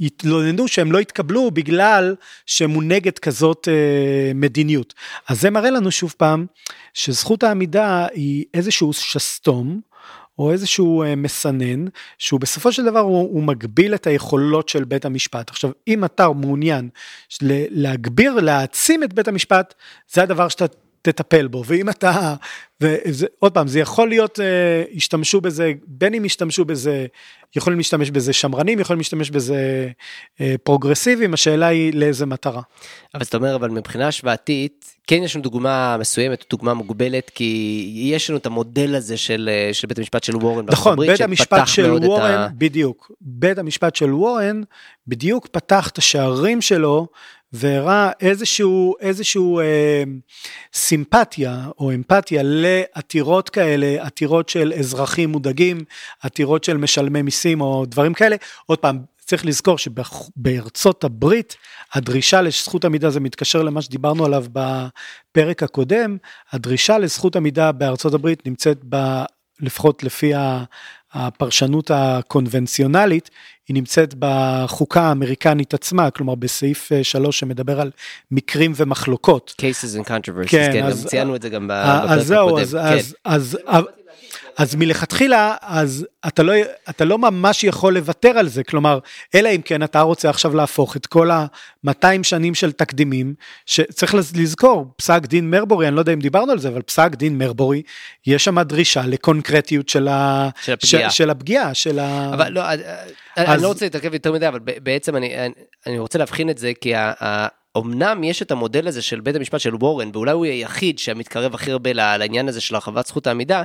[0.00, 2.14] ויתלוננו שהם לא יתקבלו בגלל
[2.46, 4.94] שמונהגת כזאת אה, מדיניות.
[5.28, 6.46] אז זה מראה לנו שוב פעם
[6.94, 9.80] שזכות העמידה היא איזשהו שסתום.
[10.38, 11.84] או איזשהו מסנן,
[12.18, 15.50] שהוא בסופו של דבר הוא, הוא מגביל את היכולות של בית המשפט.
[15.50, 16.88] עכשיו, אם אתה מעוניין
[17.70, 19.74] להגביר, להעצים את בית המשפט,
[20.12, 20.66] זה הדבר שאתה
[21.12, 22.34] תטפל בו, ואם אתה,
[22.80, 27.06] ועוד פעם, זה יכול להיות, אה, השתמשו בזה, בין אם השתמשו בזה,
[27.56, 29.88] יכולים להשתמש בזה שמרנים, יכולים להשתמש בזה
[30.40, 32.62] אה, פרוגרסיביים, השאלה היא לאיזה מטרה.
[33.14, 38.30] אבל זאת אומרת, אבל מבחינה השוואתית, כן יש לנו דוגמה מסוימת, דוגמה מוגבלת, כי יש
[38.30, 41.90] לנו את המודל הזה של, אה, של בית המשפט של וורן נכון, בית המשפט של
[41.92, 42.48] וורן, ה...
[42.58, 44.62] בדיוק, בית המשפט של וורן,
[45.06, 47.06] בדיוק פתח את השערים שלו
[47.52, 50.02] והראה איזשהו, איזשהו אה,
[50.74, 55.84] סימפתיה או אמפתיה לעתירות כאלה, עתירות של אזרחים מודאגים,
[56.22, 58.36] עתירות של משלמי מיסים או דברים כאלה.
[58.66, 61.56] עוד פעם, צריך לזכור שבארצות הברית
[61.92, 66.16] הדרישה לזכות עמידה זה מתקשר למה שדיברנו עליו בפרק הקודם,
[66.52, 69.22] הדרישה לזכות עמידה בארצות הברית נמצאת ב...
[69.60, 70.32] לפחות לפי
[71.12, 73.30] הפרשנות הקונבנציונלית,
[73.68, 77.90] היא נמצאת בחוקה האמריקנית עצמה, כלומר בסעיף 3 אה, שמדבר על
[78.30, 79.54] מקרים ומחלוקות.
[79.60, 82.18] cases and controversies, כן, כן אז, ציינו את זה גם בפרק הקודם.
[82.18, 82.78] אז זהו, אז, כן.
[82.78, 83.58] אז, אז,
[84.56, 86.52] אז מלכתחילה, אז אתה לא,
[86.88, 88.98] אתה לא ממש יכול לוותר על זה, כלומר,
[89.34, 93.34] אלא אם כן אתה רוצה עכשיו להפוך את כל ה-200 שנים של תקדימים,
[93.66, 97.38] שצריך לזכור, פסק דין מרבורי, אני לא יודע אם דיברנו על זה, אבל פסק דין
[97.38, 97.82] מרבורי,
[98.26, 100.48] יש שם דרישה לקונקרטיות של, ה...
[100.62, 102.30] של הפגיעה, של, של הפגיעה, של ה...
[102.34, 102.62] אבל לא...
[103.36, 105.52] אני אז- לא רוצה להתעכב יותר מדי, אבל בעצם אני, אני,
[105.86, 107.46] אני רוצה להבחין את זה, כי ה-
[107.78, 111.70] אמנם יש את המודל הזה של בית המשפט של וורן, ואולי הוא היחיד שמתקרב הכי
[111.72, 113.64] הרבה לעניין הזה של הרחבת זכות העמידה, אה,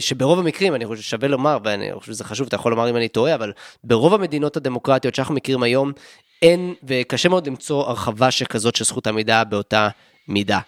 [0.00, 3.08] שברוב המקרים, אני חושב ששווה לומר, ואני חושב שזה חשוב, אתה יכול לומר אם אני
[3.08, 3.52] טועה, אבל
[3.84, 5.92] ברוב המדינות הדמוקרטיות שאנחנו מכירים היום,
[6.42, 9.88] אין, וקשה מאוד למצוא הרחבה שכזאת של זכות העמידה באותה
[10.28, 10.60] מידה.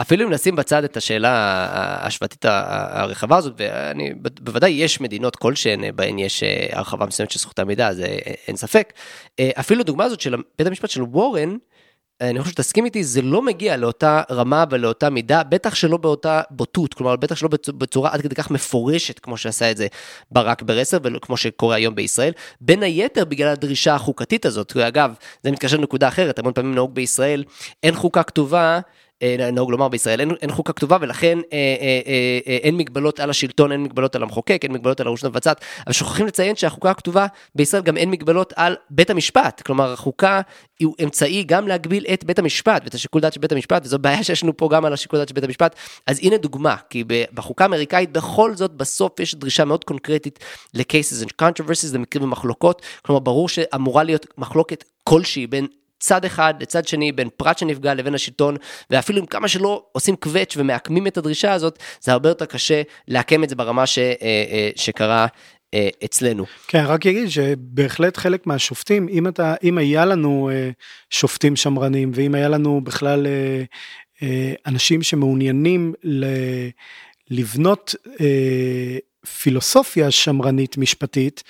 [0.00, 1.30] אפילו אם נשים בצד את השאלה
[1.70, 7.58] ההשוואתית הרחבה הזאת, ואני, בוודאי יש מדינות כלשהן בהן יש אה, הרחבה מסוימת של זכות
[7.58, 8.92] העמידה, זה אה, אין ספק.
[9.40, 11.56] אה, אפילו דוגמה הזאת של בית המשפט של וורן,
[12.20, 16.94] אני חושב שתסכים איתי, זה לא מגיע לאותה רמה ולאותה מידה, בטח שלא באותה בוטות,
[16.94, 19.86] כלומר, בטח שלא בצ- בצורה עד כדי כך מפורשת, כמו שעשה את זה
[20.30, 24.76] ברק ברסר, וכמו שקורה היום בישראל, בין היתר בגלל הדרישה החוקתית הזאת.
[24.76, 27.44] אגב, זה מתקשר לנקודה אחרת, המון פעמים נהוג בישראל,
[27.82, 28.80] אין חוקה כתובה.
[29.22, 33.20] אה, נהוג לומר בישראל, אין, אין חוקה כתובה ולכן אה, אה, אה, אה, אין מגבלות
[33.20, 36.90] על השלטון, אין מגבלות על המחוקק, אין מגבלות על הרשות המבצעת, אבל שוכחים לציין שהחוקה
[36.90, 40.40] הכתובה בישראל גם אין מגבלות על בית המשפט, כלומר החוקה
[40.80, 44.24] היא אמצעי גם להגביל את בית המשפט ואת השיקול דעת של בית המשפט, וזו בעיה
[44.24, 47.04] שיש לנו פה גם על השיקול דעת של בית המשפט, אז הנה דוגמה, כי
[47.34, 50.38] בחוקה האמריקאית בכל זאת בסוף יש דרישה מאוד קונקרטית
[50.74, 55.66] ל-cases and controversies, למקרים ומחלוקות, כלומר ברור שאמורה להיות מחלוקת כלשהי בין
[56.00, 58.56] צד אחד לצד שני, בין פרט שנפגע לבין השלטון,
[58.90, 63.44] ואפילו עם כמה שלא עושים קווץ' ומעקמים את הדרישה הזאת, זה הרבה יותר קשה לעקם
[63.44, 65.26] את זה ברמה ש, אה, אה, שקרה
[65.74, 66.44] אה, אצלנו.
[66.68, 70.50] כן, רק אגיד שבהחלט חלק מהשופטים, אם אתה, אם היה לנו
[71.10, 73.26] שופטים שמרנים, ואם היה לנו בכלל
[74.66, 76.24] אנשים שמעוניינים ל,
[77.30, 77.94] לבנות
[79.26, 81.42] פילוסופיה שמרנית משפטית,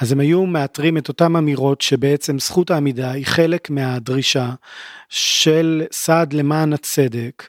[0.00, 4.50] אז הם היו מאתרים את אותם אמירות שבעצם זכות העמידה היא חלק מהדרישה
[5.08, 7.48] של סעד למען הצדק.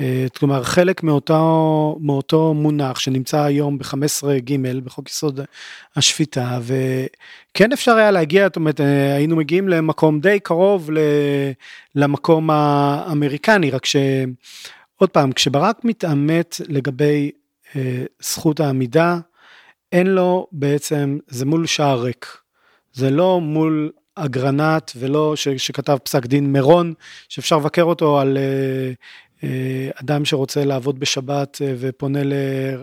[0.00, 4.52] אה, כלומר חלק מאותו, מאותו מונח שנמצא היום ב-15ג
[4.84, 5.40] בחוק יסוד
[5.96, 10.90] השפיטה וכן אפשר היה להגיע, זאת אומרת אה, היינו מגיעים למקום די קרוב
[11.94, 17.30] למקום האמריקני רק שעוד פעם כשברק מתעמת לגבי
[18.20, 19.18] זכות העמידה
[19.92, 22.26] אין לו בעצם זה מול שער ריק.
[22.92, 26.94] זה לא מול אגרנט ולא ש, שכתב פסק דין מירון
[27.28, 28.92] שאפשר לבקר אותו על אה,
[29.44, 32.32] אה, אדם שרוצה לעבוד בשבת אה, ופונה ל,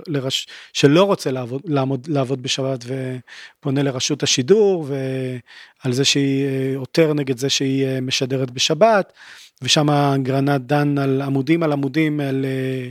[0.07, 0.47] לרש...
[0.73, 7.37] שלא רוצה לעבוד, לעמוד, לעבוד בשבת ופונה לרשות השידור ועל זה שהיא אה, עותר נגד
[7.37, 9.13] זה שהיא אה, משדרת בשבת
[9.61, 12.89] ושם אגרנט דן על עמודים על עמודים על, אה,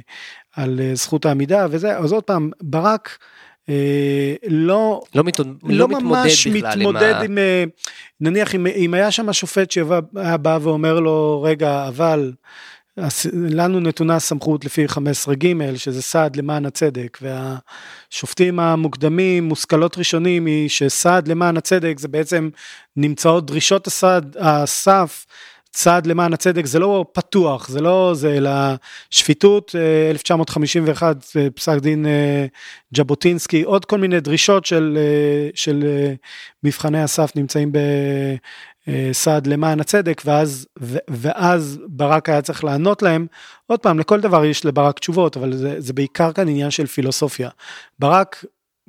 [0.57, 3.19] על אה, זכות העמידה וזה אז עוד פעם ברק
[3.69, 7.25] אה, לא לא, מת, לא, לא ממש מתמודד עם, ה...
[7.25, 7.65] עם, אה,
[8.21, 12.33] נניח אם, אם היה שם שופט שהיה בא ואומר לו רגע אבל
[13.33, 21.29] לנו נתונה סמכות לפי 15ג שזה סעד למען הצדק והשופטים המוקדמים מושכלות ראשונים היא שסעד
[21.29, 22.51] למען הצדק זה בעצם
[22.97, 25.27] נמצאות דרישות הסעד הסף
[25.75, 28.51] צעד למען הצדק זה לא פתוח זה לא זה אלא
[29.11, 32.47] שפיטות אה, 1951 אה, פסק דין אה,
[32.97, 33.63] ז'בוטינסקי.
[33.63, 36.15] עוד כל מיני דרישות של אה, של אה,
[36.63, 37.73] מבחני הסף נמצאים
[38.87, 40.67] בסעד למען הצדק ואז
[41.09, 43.27] ואז ברק היה צריך לענות להם.
[43.67, 47.49] עוד פעם לכל דבר יש לברק תשובות אבל זה, זה בעיקר כאן עניין של פילוסופיה.
[47.99, 48.45] ברק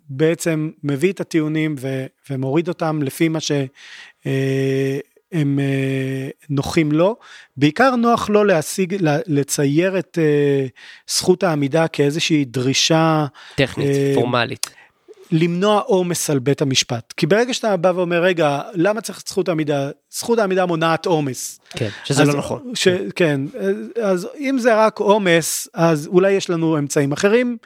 [0.09, 3.67] בעצם מביא את הטיעונים ו, ומוריד אותם לפי מה שהם
[5.35, 7.15] אה, נוחים לו.
[7.57, 10.65] בעיקר נוח לו להשיג לצייר את אה,
[11.07, 14.69] זכות העמידה כאיזושהי דרישה טכנית, אה, פורמלית.
[15.31, 17.13] למנוע עומס על בית המשפט.
[17.17, 21.59] כי ברגע שאתה בא ואומר רגע למה צריך את זכות העמידה זכות העמידה מונעת עומס.
[21.69, 22.71] כן, שזה אז- לא נכון.
[22.73, 23.41] ש, כן
[24.03, 27.57] אז אם זה רק עומס אז אולי יש לנו אמצעים אחרים.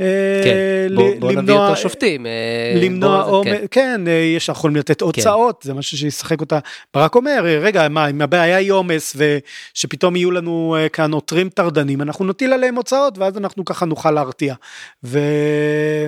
[0.00, 0.04] אה,
[0.44, 2.26] כן, בוא, בוא נביא יותר שופטים.
[2.26, 2.30] אה,
[2.82, 3.66] למנוע בוא- עומס, כן.
[3.70, 6.58] כן, אה, יש, אנחנו יכולים לתת הוצאות, זה משהו שישחק אותה.
[6.94, 12.24] ברק אומר, רגע, מה, אם הבעיה היא עומס ושפתאום יהיו לנו כאן עותרים טרדנים, אנחנו
[12.24, 14.54] נטיל עליהם הוצאות ואז אנחנו ככה נוכל להרתיע.
[15.04, 15.18] ו...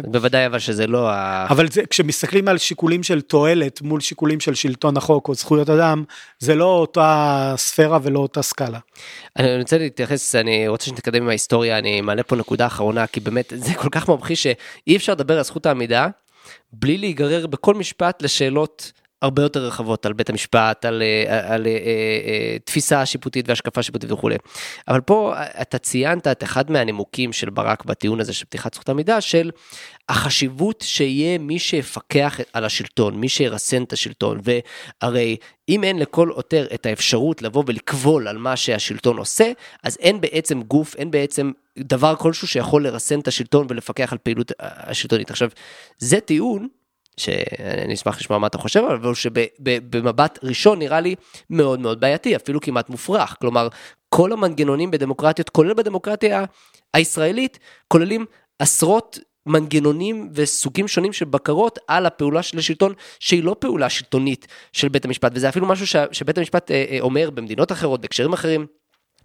[0.04, 1.46] בוודאי אבל שזה לא ה...
[1.50, 5.89] אבל זה, כשמסתכלים על שיקולים של תועלת מול שיקולים של שלטון החוק או זכויות אדם,
[6.38, 8.78] זה לא אותה ספירה ולא אותה סקאלה.
[9.36, 13.52] אני רוצה להתייחס, אני רוצה שנתקדם עם ההיסטוריה, אני מעלה פה נקודה אחרונה, כי באמת
[13.56, 16.08] זה כל כך ממחיש שאי אפשר לדבר על זכות העמידה
[16.72, 21.66] בלי להיגרר בכל משפט לשאלות הרבה יותר רחבות על בית המשפט, על, אה, על, על,
[21.66, 24.36] אה, אה, תפיסה שיפוטית והשקפה שיפוטית וכולי.
[24.88, 29.20] אבל פה אתה ציינת את אחד מהנימוקים של ברק בטיעון הזה של פתיחת זכות עמידה,
[29.20, 29.50] של
[30.08, 34.40] החשיבות שיהיה מי שיפקח על השלטון, מי שירסן את השלטון,
[35.02, 35.36] והרי
[35.68, 39.52] אם אין לכל עותר את האפשרות לבוא ולקבול על מה שהשלטון עושה,
[39.82, 44.52] אז אין בעצם גוף, אין בעצם דבר כלשהו שיכול לרסן את השלטון ולפקח על פעילות
[44.60, 45.30] השלטונית.
[45.30, 45.50] עכשיו,
[45.98, 46.68] זה טיעון
[47.16, 51.14] שאני אשמח לשמוע מה אתה חושב, אבל שבמבט ראשון נראה לי
[51.50, 53.36] מאוד מאוד בעייתי, אפילו כמעט מופרך.
[53.40, 53.68] כלומר,
[54.08, 56.44] כל המנגנונים בדמוקרטיות, כולל בדמוקרטיה
[56.94, 58.26] הישראלית, כוללים
[58.58, 64.88] עשרות מנגנונים וסוגים שונים של בקרות על הפעולה של השלטון, שהיא לא פעולה שלטונית של
[64.88, 68.66] בית המשפט, וזה אפילו משהו שבית המשפט אה, אה, אומר במדינות אחרות, בהקשרים אחרים.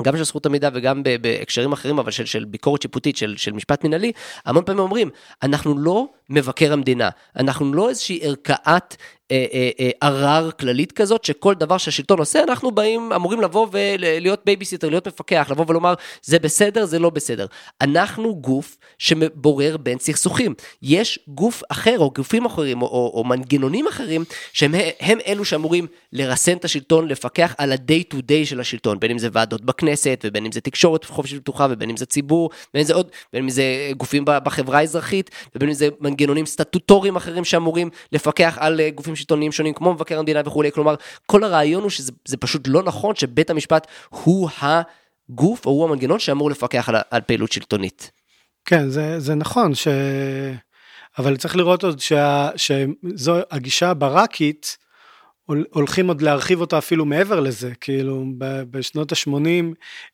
[0.02, 3.84] גם של זכות המידע וגם בהקשרים אחרים, אבל של, של ביקורת שיפוטית, של, של משפט
[3.84, 4.12] מנהלי,
[4.46, 5.10] המון פעמים אומרים,
[5.44, 8.96] אנחנו לא מבקר המדינה, אנחנו לא איזושהי ערכאת
[9.32, 14.42] אה, אה, אה, ערר כללית כזאת, שכל דבר שהשלטון עושה, אנחנו באים, אמורים לבוא ולהיות
[14.46, 17.46] בייביסיטר, להיות מפקח, לבוא ולומר, זה בסדר, זה לא בסדר.
[17.82, 20.54] אנחנו גוף שבורר בין סכסוכים.
[20.82, 25.88] יש גוף אחר, או גופים אחרים, או, או, או מנגנונים אחרים, שהם הם אלו שאמורים
[26.14, 30.26] לרסן את השלטון, לפקח על ה-day to day של השלטון, בין אם זה ועדות בכנסת,
[30.28, 33.44] ובין אם זה תקשורת חופשית ופתוחה, ובין אם זה ציבור, בין אם זה עוד, בין
[33.44, 33.64] אם זה
[33.98, 39.52] גופים בחברה האזרחית, ובין אם זה מנגנונים סטטוטוריים אחרים שאמורים לפקח על גופים גופים שלטוניים
[39.52, 43.88] שונים כמו מבקר המדינה וכולי, כלומר כל הרעיון הוא שזה פשוט לא נכון שבית המשפט
[44.10, 48.12] הוא הגוף או הוא המנגנון שאמור לפקח על, על פעילות שלטונית.
[48.66, 49.88] כן זה, זה נכון ש...
[51.18, 54.78] אבל צריך לראות עוד שה, שזו הגישה הברקית
[55.46, 58.26] הולכים עוד להרחיב אותה אפילו מעבר לזה כאילו
[58.72, 59.74] בשנות ה-80.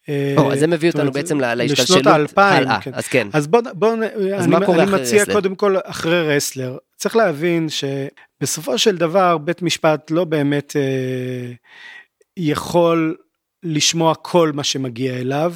[0.10, 2.67] אה, אז זה מביא אותנו בעצם להשתלשלות לשנות האלפיים.
[2.82, 2.91] כן.
[2.94, 3.28] אז כן.
[3.34, 3.94] אז בוא, בוא
[4.38, 5.34] אז אני, אני מציע רסלר?
[5.34, 11.52] קודם כל אחרי רסלר צריך להבין שבסופו של דבר בית משפט לא באמת אה,
[12.38, 13.15] יכול
[13.63, 15.54] לשמוע כל מה שמגיע אליו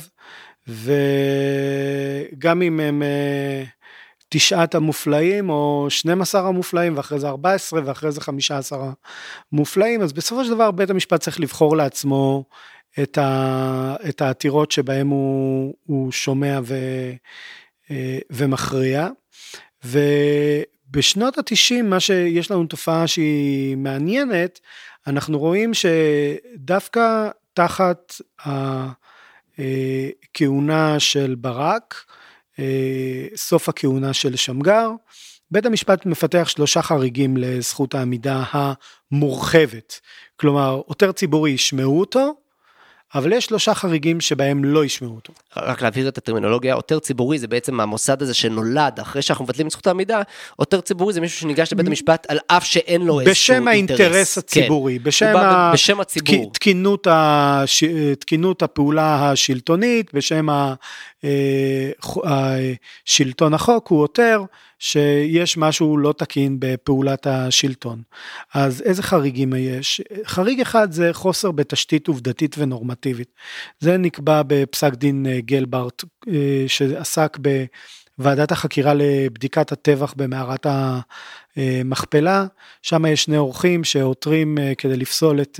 [0.67, 3.63] וגם אם הם אה,
[4.37, 8.91] תשעת המופלאים או 12 המופלאים ואחרי זה 14 ואחרי זה 15
[9.51, 12.43] המופלאים אז בסופו של דבר בית המשפט צריך לבחור לעצמו
[13.03, 16.75] את, ה, את העתירות שבהם הוא, הוא שומע ו,
[17.91, 19.07] אה, ומכריע.
[19.85, 24.59] ובשנות התשעים מה שיש לנו תופעה שהיא מעניינת
[25.07, 28.13] אנחנו רואים שדווקא תחת
[29.59, 32.14] הכהונה של ברק אה,
[33.35, 34.89] סוף הכהונה של שמגר.
[35.51, 39.99] בית המשפט מפתח שלושה חריגים לזכות העמידה המורחבת.
[40.35, 42.33] כלומר, עותר ציבורי ישמעו אותו,
[43.15, 45.33] אבל יש שלושה חריגים שבהם לא ישמעו אותו.
[45.57, 49.71] רק להבהיר את הטרמינולוגיה, עותר ציבורי זה בעצם המוסד הזה שנולד אחרי שאנחנו מבטלים את
[49.71, 50.21] זכות העמידה,
[50.55, 53.67] עותר ציבורי זה מישהו שניגש לבית המשפט על אף שאין לו איזשהו אינטרס.
[53.67, 55.03] בשם האינטרס הציבורי, כן.
[55.03, 55.71] בשם, ה...
[55.73, 56.51] בשם הציבור.
[56.53, 57.83] תקינות, הש...
[58.19, 60.47] תקינות הפעולה השלטונית, בשם
[62.23, 64.41] השלטון אה, החוק הוא עותר.
[64.79, 68.01] שיש משהו לא תקין בפעולת השלטון.
[68.53, 70.01] אז איזה חריגים יש?
[70.25, 73.33] חריג אחד זה חוסר בתשתית עובדתית ונורמטיבית.
[73.79, 77.37] זה נקבע בפסק דין אה, גלברט אה, שעסק
[78.17, 80.67] בוועדת החקירה לבדיקת הטבח במערת
[81.55, 82.45] המכפלה.
[82.81, 85.59] שם יש שני אורחים שעותרים אה, כדי לפסול את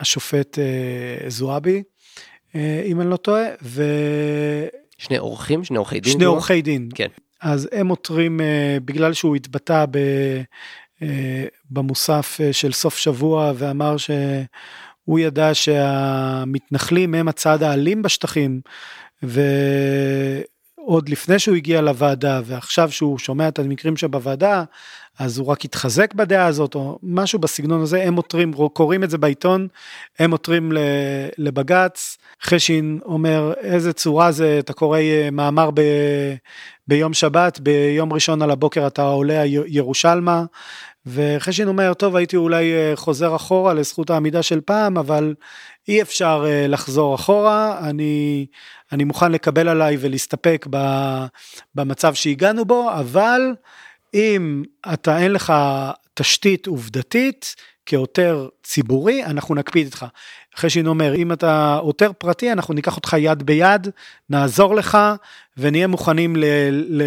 [0.00, 0.58] השופט
[1.28, 1.82] זועבי,
[2.84, 3.82] אם אני לא טועה, ו...
[4.98, 5.64] שני אורחים?
[5.64, 6.12] שני עורכי דין?
[6.12, 6.88] שני עורכי דין.
[6.94, 7.08] כן.
[7.42, 8.42] אז הם עותרים uh,
[8.84, 9.96] בגלל שהוא התבטא ב,
[11.00, 11.04] uh,
[11.70, 18.60] במוסף uh, של סוף שבוע ואמר שהוא ידע שהמתנחלים הם הצד האלים בשטחים
[20.88, 24.64] ועוד לפני שהוא הגיע לוועדה ועכשיו שהוא שומע את המקרים שבוועדה
[25.18, 29.18] אז הוא רק התחזק בדעה הזאת או משהו בסגנון הזה הם עותרים קוראים את זה
[29.18, 29.68] בעיתון
[30.18, 30.72] הם עותרים
[31.38, 35.00] לבג"ץ חשין אומר איזה צורה זה אתה קורא
[35.32, 35.80] מאמר ב,
[36.88, 40.44] ביום שבת, ביום ראשון על הבוקר אתה עולה ירושלמה,
[41.08, 45.34] וחשין אומר, טוב, הייתי אולי אה, חוזר אחורה לזכות העמידה של פעם, אבל
[45.88, 48.46] אי אפשר אה, לחזור אחורה, אני,
[48.92, 50.66] אני מוכן לקבל עליי ולהסתפק
[51.74, 53.40] במצב שהגענו בו, אבל
[54.14, 55.52] אם אתה אין לך
[56.14, 57.54] תשתית עובדתית,
[57.86, 60.06] כעותר ציבורי, אנחנו נקפיד איתך.
[60.56, 63.88] חשין אומר, אם אתה עותר פרטי, אנחנו ניקח אותך יד ביד,
[64.30, 64.98] נעזור לך,
[65.56, 66.44] ונהיה מוכנים ל...
[66.70, 67.02] ל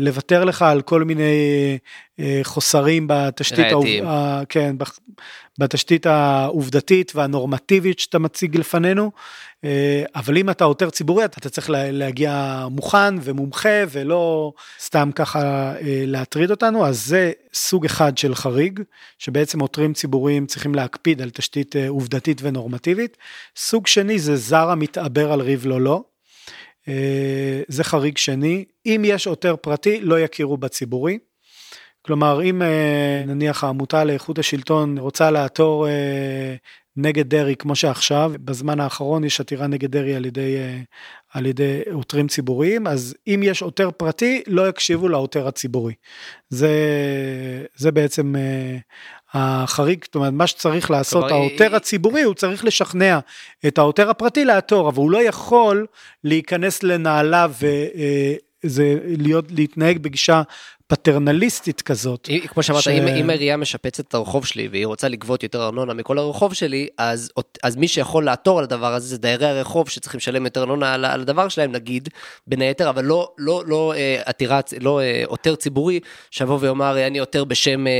[0.00, 1.78] לוותר לך על כל מיני
[2.20, 3.86] אה, חוסרים בתשתית, העוב...
[4.48, 4.76] כן,
[5.58, 9.10] בתשתית העובדתית והנורמטיבית שאתה מציג לפנינו,
[9.64, 16.50] אה, אבל אם אתה עותר ציבורי אתה צריך להגיע מוכן ומומחה ולא סתם ככה להטריד
[16.50, 18.80] אותנו, אז זה סוג אחד של חריג,
[19.18, 23.16] שבעצם עותרים ציבוריים צריכים להקפיד על תשתית עובדתית ונורמטיבית.
[23.56, 26.02] סוג שני זה זר המתעבר על ריב לא לא.
[26.88, 28.64] אה, זה חריג שני.
[28.86, 31.18] אם יש עותר פרטי, לא יכירו בציבורי.
[32.02, 36.54] כלומר, אם אה, נניח העמותה לאיכות השלטון רוצה לעתור אה,
[36.96, 40.56] נגד דרעי כמו שעכשיו, בזמן האחרון יש עתירה נגד דרעי על ידי,
[41.32, 45.94] על ידי עותרים ציבוריים, אז אם יש עותר פרטי, לא יקשיבו לעותר הציבורי.
[46.48, 46.70] זה,
[47.74, 48.34] זה בעצם
[49.34, 53.18] החריג, זאת אומרת, מה שצריך לעשות העותר היא- הציבורי, הוא צריך לשכנע
[53.66, 55.86] את העותר הפרטי לעתור, אבל הוא לא יכול
[56.24, 57.52] להיכנס לנעליו
[58.64, 60.42] וזה להיות, להתנהג בגישה
[60.88, 62.28] פטרנליסטית כזאת.
[62.48, 65.94] כמו שאמרת, ש- אם, אם העירייה משפצת את הרחוב שלי והיא רוצה לגבות יותר ארנונה
[65.94, 67.30] מכל הרחוב שלי, אז,
[67.62, 71.04] אז מי שיכול לעתור על הדבר הזה זה דיירי הרחוב שצריכים לשלם יותר ארנונה על,
[71.04, 72.08] על הדבר שלהם, נגיד,
[72.46, 77.18] בין היתר, אבל לא, לא, לא אה, עתירה, לא אה, עותר ציבורי שיבוא ויאמר, אני
[77.18, 77.92] עותר בשם אה,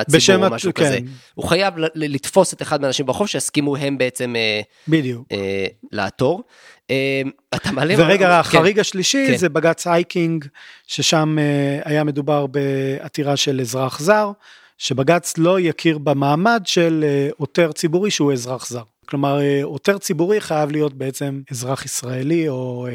[0.00, 0.84] הציבור בשם או משהו כן.
[0.84, 0.98] כזה.
[1.34, 5.26] הוא חייב ל- ל- לתפוס את אחד מהאנשים ברחוב שיסכימו הם בעצם אה, בדיוק.
[5.32, 6.42] אה, לעתור.
[6.90, 7.22] אה,
[7.54, 7.94] אתה מעלה...
[7.98, 8.32] ורגע, כן.
[8.32, 9.36] החריג השלישי כן.
[9.36, 10.44] זה בג"ץ הייקינג,
[10.90, 14.30] ששם אה, היה מדובר בעתירה של אזרח זר,
[14.78, 18.82] שבג"ץ לא יכיר במעמד של אה, עותר ציבורי שהוא אזרח זר.
[19.06, 22.86] כלומר, אה, עותר ציבורי חייב להיות בעצם אזרח ישראלי או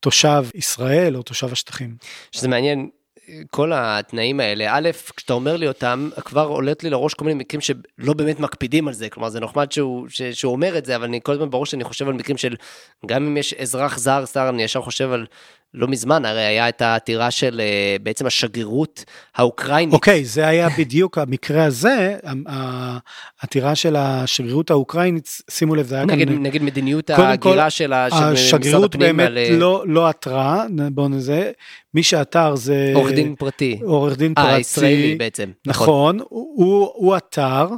[0.00, 1.96] תושב ישראל או תושב השטחים.
[2.32, 2.88] שזה מעניין,
[3.50, 7.60] כל התנאים האלה, א', כשאתה אומר לי אותם, כבר עולת לי לראש כל מיני מקרים
[7.60, 11.04] שלא באמת מקפידים על זה, כלומר זה נחמד שהוא, ש, שהוא אומר את זה, אבל
[11.04, 12.56] אני כל הזמן בראש שאני חושב על מקרים של,
[13.06, 15.26] גם אם יש אזרח זר, זר, אני ישר חושב על,
[15.74, 19.04] לא מזמן, הרי היה את העתירה של אה, בעצם השגרירות
[19.36, 19.94] האוקראינית.
[19.94, 22.16] אוקיי, זה היה בדיוק המקרה הזה,
[23.40, 26.42] העתירה של השגרירות האוקראינית, שימו לב, זה היה נגד, גם...
[26.42, 30.64] נגד מדיניות ההגירה של, ה- של משרד השגרירות הפנים באמת על אה, לא, לא עתרה,
[30.92, 31.50] בואו נזה,
[31.94, 32.92] מי שעתר זה...
[32.94, 33.78] עורך דין פרטי.
[33.82, 34.60] עורך דין אה, פרטי.
[34.60, 35.50] ישראלי בעצם.
[35.66, 37.68] נכון, הוא, הוא עתר,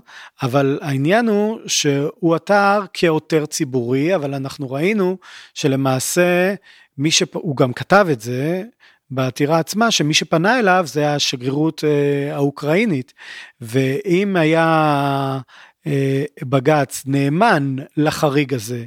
[0.43, 5.16] אבל העניין הוא שהוא עתר כעותר ציבורי, אבל אנחנו ראינו
[5.55, 6.55] שלמעשה,
[6.99, 7.36] מי שפ...
[7.36, 8.64] הוא גם כתב את זה,
[9.11, 13.12] בעתירה עצמה, שמי שפנה אליו זה השגרירות אה, האוקראינית,
[13.61, 15.38] ואם היה
[15.86, 18.84] אה, בג"ץ נאמן לחריג הזה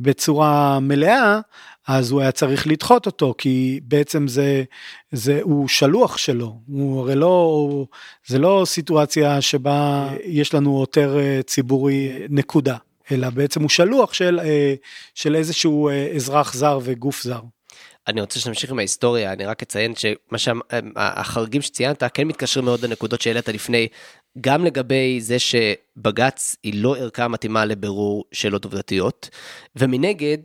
[0.00, 1.40] בצורה מלאה,
[1.88, 4.64] אז הוא היה צריך לדחות אותו, כי בעצם זה,
[5.12, 7.86] זה, הוא שלוח שלו, הוא הרי לא,
[8.26, 12.76] זה לא סיטואציה שבה יש לנו עותר אה, ציבורי נקודה,
[13.10, 14.74] אלא בעצם הוא שלוח של, אה,
[15.14, 17.40] של איזשהו אה, אזרח זר וגוף זר.
[18.08, 23.20] אני רוצה שנמשיך עם ההיסטוריה, אני רק אציין שמה שהחריגים שציינת כן מתקשרים מאוד לנקודות
[23.20, 23.88] שהעלית לפני,
[24.40, 29.28] גם לגבי זה שבג"ץ היא לא ערכה מתאימה לבירור שאלות עובדתיות,
[29.76, 30.38] ומנגד,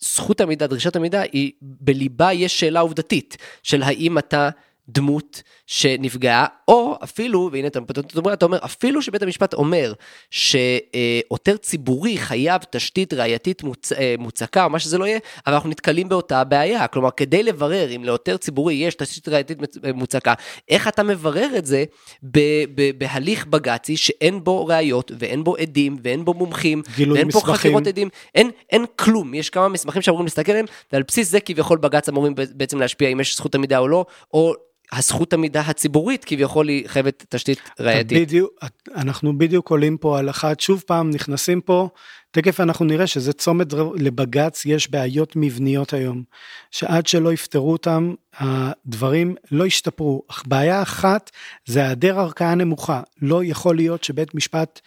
[0.00, 4.50] זכות המידע, דרישת המידע, היא בליבה יש שאלה עובדתית של האם אתה
[4.88, 5.42] דמות
[5.72, 7.78] שנפגעה, או אפילו, והנה אתה
[8.16, 9.92] אומר, אתה אומר, אפילו שבית המשפט אומר
[10.30, 13.92] שעותר ציבורי חייב תשתית ראייתית מוצ...
[14.18, 16.86] מוצקה, או מה שזה לא יהיה, אבל אנחנו נתקלים באותה בעיה.
[16.86, 19.58] כלומר, כדי לברר אם לעותר ציבורי יש תשתית ראייתית
[19.94, 20.34] מוצקה,
[20.68, 21.84] איך אתה מברר את זה
[22.22, 22.38] ב...
[22.74, 22.98] ב...
[22.98, 27.30] בהליך בג"צי שאין בו ראיות, ואין בו עדים, ואין בו מומחים, ואין מסמכים.
[27.30, 31.40] פה חקירות עדים, אין, אין כלום, יש כמה מסמכים שאמורים להסתכל עליהם, ועל בסיס זה
[31.40, 34.04] כביכול בג"ץ אמורים בעצם להשפיע אם יש זכות עמידה או לא,
[34.34, 34.54] או
[34.92, 38.18] הזכות עמידה הציבורית כביכול היא חייבת תשתית ראייתית.
[38.28, 38.50] בדיוק,
[38.94, 41.88] אנחנו בדיוק עולים פה על אחת, שוב פעם נכנסים פה,
[42.30, 46.22] תכף אנחנו נראה שזה צומת לבג"ץ, יש בעיות מבניות היום,
[46.70, 50.22] שעד שלא יפתרו אותם, הדברים לא ישתפרו.
[50.30, 51.30] אך בעיה אחת
[51.66, 53.00] זה היעדר ערכאה נמוכה.
[53.22, 54.80] לא יכול להיות שבית משפט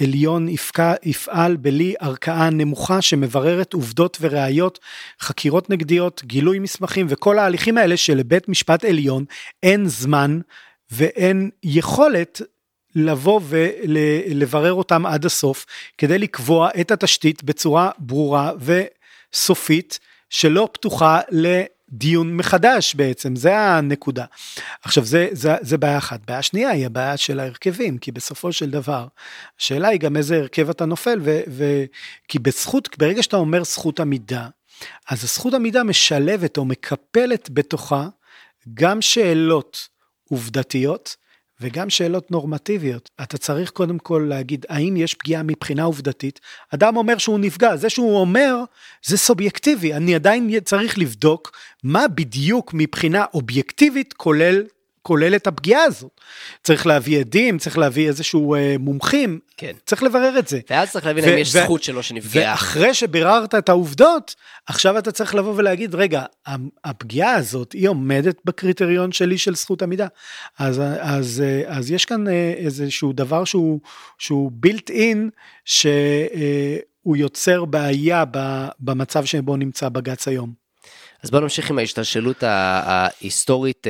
[0.00, 4.78] עליון יפקע, יפעל בלי ערכאה נמוכה שמבררת עובדות וראיות,
[5.20, 9.24] חקירות נגדיות, גילוי מסמכים וכל ההליכים האלה שלבית משפט עליון
[9.62, 10.40] אין זמן
[10.90, 12.40] ואין יכולת
[12.94, 15.66] לבוא ולברר אותם עד הסוף
[15.98, 18.52] כדי לקבוע את התשתית בצורה ברורה
[19.32, 19.98] וסופית
[20.30, 21.20] שלא פתוחה
[21.92, 24.24] לדיון מחדש בעצם, זה הנקודה.
[24.82, 26.20] עכשיו זה, זה, זה בעיה אחת.
[26.26, 29.06] בעיה שנייה היא הבעיה של ההרכבים, כי בסופו של דבר,
[29.60, 31.84] השאלה היא גם איזה הרכב אתה נופל, ו, ו,
[32.28, 34.48] כי בזכות, ברגע שאתה אומר זכות עמידה,
[35.10, 38.08] אז הזכות עמידה משלבת או מקפלת בתוכה
[38.74, 39.88] גם שאלות
[40.28, 41.16] עובדתיות,
[41.60, 43.10] וגם שאלות נורמטיביות.
[43.22, 46.40] אתה צריך קודם כל להגיד, האם יש פגיעה מבחינה עובדתית?
[46.74, 48.56] אדם אומר שהוא נפגע, זה שהוא אומר,
[49.04, 49.94] זה סובייקטיבי.
[49.94, 51.52] אני עדיין צריך לבדוק
[51.82, 54.62] מה בדיוק מבחינה אובייקטיבית כולל,
[55.06, 56.20] כולל את הפגיעה הזאת.
[56.62, 59.72] צריך להביא עדים, צריך להביא איזשהו אה, מומחים, כן.
[59.86, 60.60] צריך לברר את זה.
[60.70, 62.50] ואז צריך להבין אם יש זכות שלו שנפגעה.
[62.50, 64.34] ואחרי שביררת את העובדות,
[64.66, 66.24] עכשיו אתה צריך לבוא ולהגיד, רגע,
[66.84, 70.06] הפגיעה הזאת, היא עומדת בקריטריון שלי של זכות עמידה.
[70.58, 72.24] אז, אז, אז יש כאן
[72.56, 73.80] איזשהו דבר שהוא,
[74.18, 75.18] שהוא built in,
[75.64, 78.24] שהוא יוצר בעיה
[78.80, 80.65] במצב שבו נמצא בג"ץ היום.
[81.22, 83.86] אז בואו נמשיך עם ההשתלשלות ההיסטורית,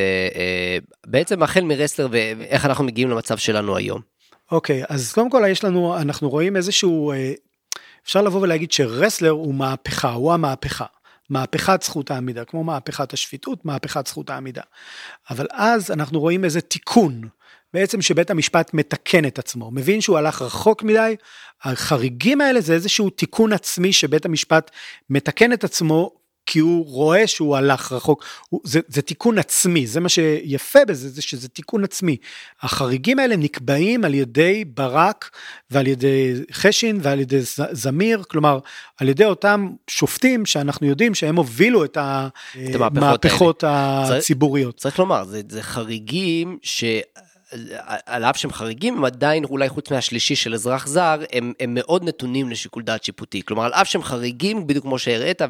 [1.06, 4.00] בעצם החל מרסלר ואיך אנחנו מגיעים למצב שלנו היום.
[4.50, 7.32] אוקיי, אז קודם כל יש לנו, אנחנו רואים איזשהו, אה,
[8.04, 10.84] אפשר לבוא ולהגיד שרסלר הוא מהפכה, הוא המהפכה.
[11.30, 14.62] מהפכת זכות העמידה, כמו מהפכת השפיטות, מהפכת זכות העמידה.
[15.30, 17.28] אבל אז אנחנו רואים איזה תיקון,
[17.74, 21.16] בעצם שבית המשפט מתקן את עצמו, מבין שהוא הלך רחוק מדי,
[21.62, 24.70] החריגים האלה זה איזשהו תיקון עצמי שבית המשפט
[25.10, 26.10] מתקן את עצמו
[26.46, 31.08] כי הוא רואה שהוא הלך רחוק, הוא, זה, זה תיקון עצמי, זה מה שיפה בזה,
[31.08, 32.16] זה שזה תיקון עצמי.
[32.62, 35.30] החריגים האלה נקבעים על ידי ברק
[35.70, 37.40] ועל ידי חשין ועל ידי
[37.72, 38.58] זמיר, כלומר,
[38.96, 41.98] על ידי אותם שופטים שאנחנו יודעים שהם הובילו את
[42.74, 44.76] המהפכות הציבוריות.
[44.76, 46.84] צריך לומר, זה, זה חריגים ש...
[48.06, 52.04] על אף שהם חריגים, הם עדיין, אולי חוץ מהשלישי של אזרח זר, הם, הם מאוד
[52.04, 53.42] נתונים לשיקול דעת שיפוטי.
[53.44, 55.42] כלומר, על אף שהם חריגים, בדיוק כמו שהראית,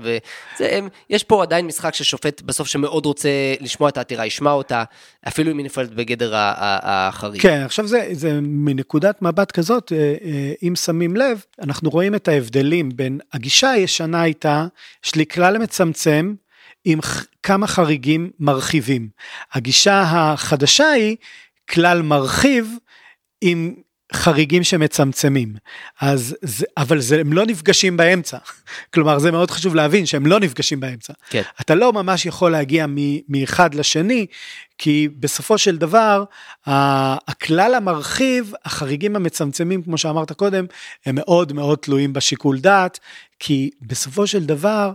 [1.10, 3.28] ויש פה עדיין משחק של שופט בסוף שמאוד רוצה
[3.60, 4.84] לשמוע את העתירה, ישמע אותה,
[5.28, 7.42] אפילו אם היא נפלת בגדר החריג.
[7.42, 12.28] כן, עכשיו זה, זה מנקודת מבט כזאת, אה, אה, אם שמים לב, אנחנו רואים את
[12.28, 14.66] ההבדלים בין הגישה הישנה הייתה,
[15.06, 16.34] יש לי כלל מצמצם,
[16.88, 16.98] עם
[17.42, 19.08] כמה חריגים מרחיבים.
[19.52, 21.16] הגישה החדשה היא
[21.70, 22.70] כלל מרחיב
[23.40, 23.74] עם
[24.12, 25.54] חריגים שמצמצמים.
[26.00, 28.38] אז זה, אבל זה, הם לא נפגשים באמצע.
[28.94, 31.12] כלומר, זה מאוד חשוב להבין שהם לא נפגשים באמצע.
[31.30, 31.42] כן.
[31.60, 32.86] אתה לא ממש יכול להגיע
[33.28, 34.26] מאחד לשני,
[34.78, 36.24] כי בסופו של דבר,
[36.66, 40.66] הכלל המרחיב, החריגים המצמצמים, כמו שאמרת קודם,
[41.06, 42.98] הם מאוד מאוד תלויים בשיקול דעת,
[43.38, 44.92] כי בסופו של דבר,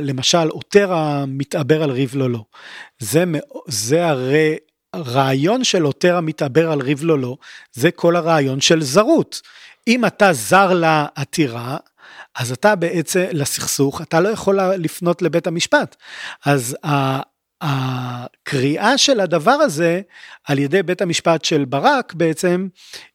[0.00, 2.44] למשל, עותר המתעבר על ריב לא לא.
[2.98, 3.24] זה,
[3.66, 4.56] זה הרי
[4.96, 7.36] הרעיון של עותר המתעבר על ריב לא,
[7.72, 9.40] זה כל הרעיון של זרות.
[9.88, 11.76] אם אתה זר לעתירה,
[12.34, 15.96] אז אתה בעצם, לסכסוך, אתה לא יכול לפנות לבית המשפט.
[16.44, 16.76] אז
[17.60, 20.00] הקריאה של הדבר הזה
[20.44, 22.68] על ידי בית המשפט של ברק בעצם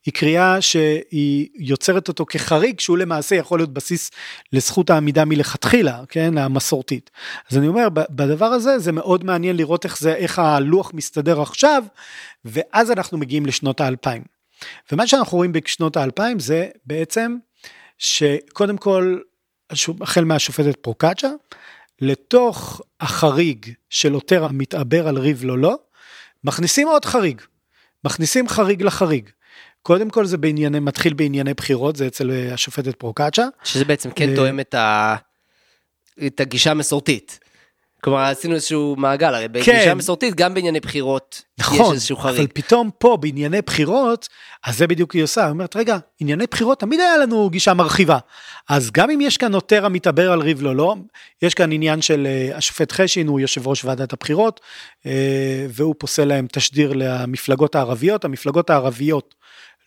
[0.06, 4.12] היא קריאה שהיא יוצרת אותו כחריג שהוא למעשה יכול להיות בסיס
[4.54, 7.10] לזכות העמידה מלכתחילה כן המסורתית.
[7.52, 11.84] אז אני אומר בדבר הזה זה מאוד מעניין לראות איך זה איך הלוח מסתדר עכשיו
[12.46, 14.24] ואז אנחנו מגיעים לשנות האלפיים.
[14.92, 17.38] ומה שאנחנו רואים בשנות האלפיים זה בעצם
[17.98, 19.18] שקודם כל
[20.02, 21.30] החל מהשופטת פרוקצ'ה
[22.02, 25.76] לתוך החריג של עותר המתעבר על ריב לא לא,
[26.44, 27.42] מכניסים עוד חריג.
[28.04, 29.30] מכניסים חריג לחריג.
[29.82, 33.48] קודם כל זה בענייני, מתחיל בענייני בחירות, זה אצל השופטת פרוקצ'ה.
[33.64, 35.16] שזה בעצם כן תואם את, ה...
[36.28, 37.40] את הגישה המסורתית.
[38.04, 39.98] כלומר עשינו איזשהו מעגל, הרי בגישה כן.
[39.98, 42.38] מסורתית גם בענייני בחירות נכון, יש איזשהו חריג.
[42.38, 44.30] אבל פתאום פה בענייני בחירות,
[44.64, 48.18] אז זה בדיוק היא עושה, היא אומרת רגע, ענייני בחירות תמיד היה לנו גישה מרחיבה.
[48.70, 50.96] אז גם אם יש כאן נוטר המתעבר על ריב לא לא,
[51.42, 54.60] יש כאן עניין של uh, השופט חשין, הוא יושב ראש ועדת הבחירות,
[55.04, 55.08] uh,
[55.70, 59.36] והוא פוסל להם תשדיר למפלגות הערביות, המפלגות הערביות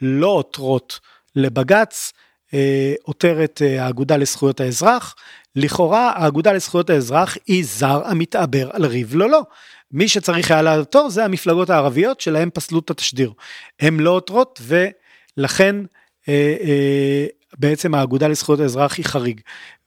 [0.00, 1.00] לא עותרות
[1.36, 2.12] לבג"ץ,
[2.54, 5.14] אה, עותרת האגודה לזכויות האזרח,
[5.56, 9.42] לכאורה האגודה לזכויות האזרח היא זר המתעבר על ריב לא לא.
[9.92, 13.32] מי שצריך היה לעתור זה המפלגות הערביות שלהם פסלו את התשדיר.
[13.80, 15.76] הם לא עותרות ולכן
[16.28, 17.26] אה, אה,
[17.58, 19.40] בעצם האגודה לזכויות האזרח היא חריג.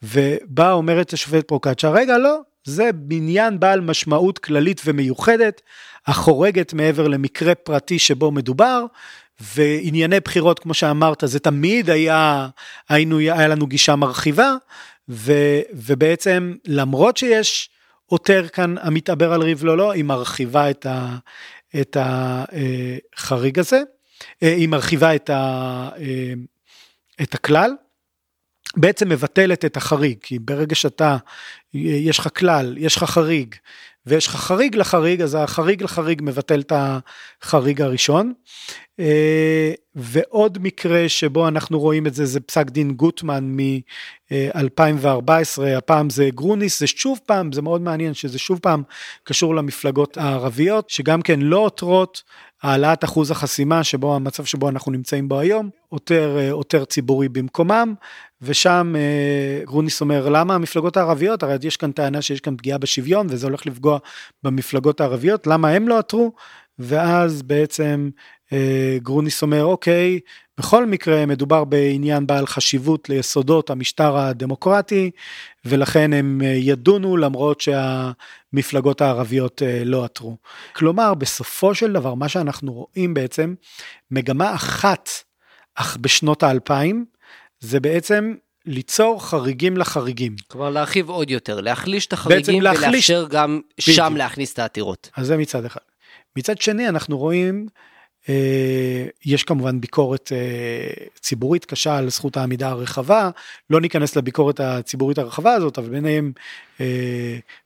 [0.04, 5.62] ובאה אומרת השופט פרוקצ'ה רגע לא זה בניין בעל משמעות כללית ומיוחדת
[6.08, 8.86] החורגת מעבר למקרה פרטי שבו מדובר
[9.40, 12.48] וענייני בחירות כמו שאמרת זה תמיד היה
[12.90, 14.54] היינו היה לנו גישה מרחיבה
[15.10, 15.34] ו,
[15.74, 17.70] ובעצם למרות שיש
[18.06, 21.18] עותר כאן המתעבר על ריב לא לא, היא מרחיבה את, ה,
[21.82, 23.82] את החריג הזה,
[24.44, 26.34] אה, היא מרחיבה את, ה, אה,
[27.22, 27.72] את הכלל,
[28.76, 31.18] בעצם מבטלת את החריג, כי ברגע שאתה,
[31.74, 33.56] יש לך כלל, יש לך חריג,
[34.08, 38.34] ויש לך חריג לחריג, אז החריג לחריג מבטל את החריג הראשון.
[39.00, 46.30] אה, ועוד מקרה שבו אנחנו רואים את זה, זה פסק דין גוטמן מ-2014, הפעם זה
[46.34, 48.84] גרוניס, זה שוב פעם, זה מאוד מעניין שזה שוב פעם
[49.24, 52.24] קשור למפלגות הערביות, שגם כן לא עותרות
[52.64, 57.94] העלאת אחוז החסימה שבו המצב שבו אנחנו נמצאים בו היום, עותר, אה, עותר ציבורי במקומם,
[58.42, 63.28] ושם אה, גרוניס אומר למה המפלגות הערביות, הרי יש כאן טענה שיש כאן פגיעה בשוויון
[63.30, 63.98] וזה הולך לפגוע
[64.44, 66.32] במפלגות הערביות, למה הם לא עתרו?
[66.80, 68.10] ואז בעצם
[68.54, 70.20] אה, גרוניס אומר אוקיי,
[70.58, 75.12] בכל מקרה מדובר בעניין בעל חשיבות ליסודות המשטר הדמוקרטי
[75.66, 80.38] ולכן הם אה, ידונו למרות שהמפלגות הערביות אה, לא עתרו.
[80.74, 83.54] כלומר בסופו של דבר מה שאנחנו רואים בעצם
[84.12, 85.10] מגמה אחת
[85.76, 87.06] אך בשנות האלפיים
[87.60, 88.34] זה בעצם
[88.66, 90.36] ליצור חריגים לחריגים.
[90.48, 95.10] כלומר להרחיב עוד יותר, להחליש את החריגים ולאפשר גם שם להכניס את העתירות.
[95.18, 95.82] אז זה מצד אחד.
[96.36, 97.68] מצד שני אנחנו רואים
[99.26, 100.32] יש כמובן ביקורת
[101.20, 103.30] ציבורית קשה על זכות העמידה הרחבה,
[103.70, 106.32] לא ניכנס לביקורת הציבורית הרחבה הזאת, אבל ביניהם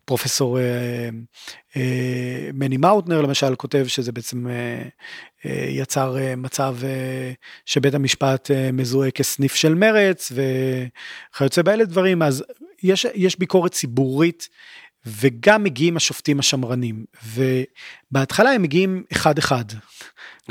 [0.05, 0.59] פרופסור
[2.53, 4.47] מני מאוטנר למשל כותב שזה בעצם
[5.70, 6.78] יצר מצב
[7.66, 10.32] שבית המשפט מזוהה כסניף של מרץ
[11.34, 12.43] וכיוצא באלה דברים, אז
[12.84, 14.49] יש, יש ביקורת ציבורית
[15.06, 19.66] וגם מגיעים השופטים השמרנים, ובהתחלה הם מגיעים אחד-אחד.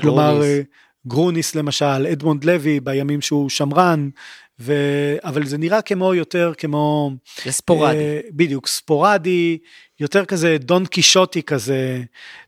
[0.00, 0.42] כלומר,
[1.06, 4.08] גרוניס למשל, אדמונד לוי בימים שהוא שמרן,
[4.60, 4.74] ו...
[5.24, 7.10] אבל זה נראה כמו יותר כמו...
[7.44, 8.18] זה ספורדי.
[8.20, 9.58] Uh, בדיוק, ספורדי,
[10.00, 12.02] יותר כזה דון קישוטי כזה,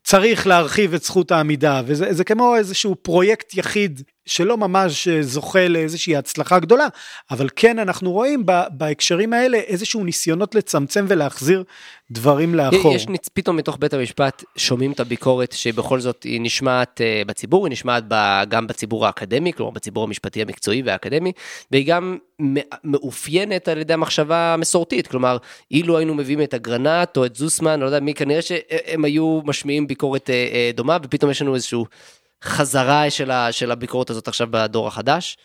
[0.05, 6.59] צריך להרחיב את זכות העמידה, וזה כמו איזשהו פרויקט יחיד שלא ממש זוכה לאיזושהי הצלחה
[6.59, 6.87] גדולה,
[7.31, 11.65] אבל כן אנחנו רואים בהקשרים האלה איזשהו ניסיונות לצמצם ולהחזיר
[12.11, 12.95] דברים לאחור.
[12.95, 17.73] יש פתאום מתוך בית המשפט שומעים את הביקורת שבכל זאת היא נשמעת אה, בציבור, היא
[17.73, 18.05] נשמעת
[18.49, 21.33] גם בציבור האקדמי, כלומר בציבור המשפטי המקצועי והאקדמי,
[21.71, 22.19] והיא גם
[22.85, 25.37] מאופיינת על ידי המחשבה המסורתית, כלומר
[25.71, 29.87] אילו היינו מביאים את אגרנט או את זוסמן, לא יודע מי, כנראה שהם היו משמיעים
[29.87, 31.87] ביקורת אה, אה, דומה ופתאום יש לנו איזשהו
[32.43, 35.37] חזרה של, ה, של הביקורת הזאת עכשיו בדור החדש?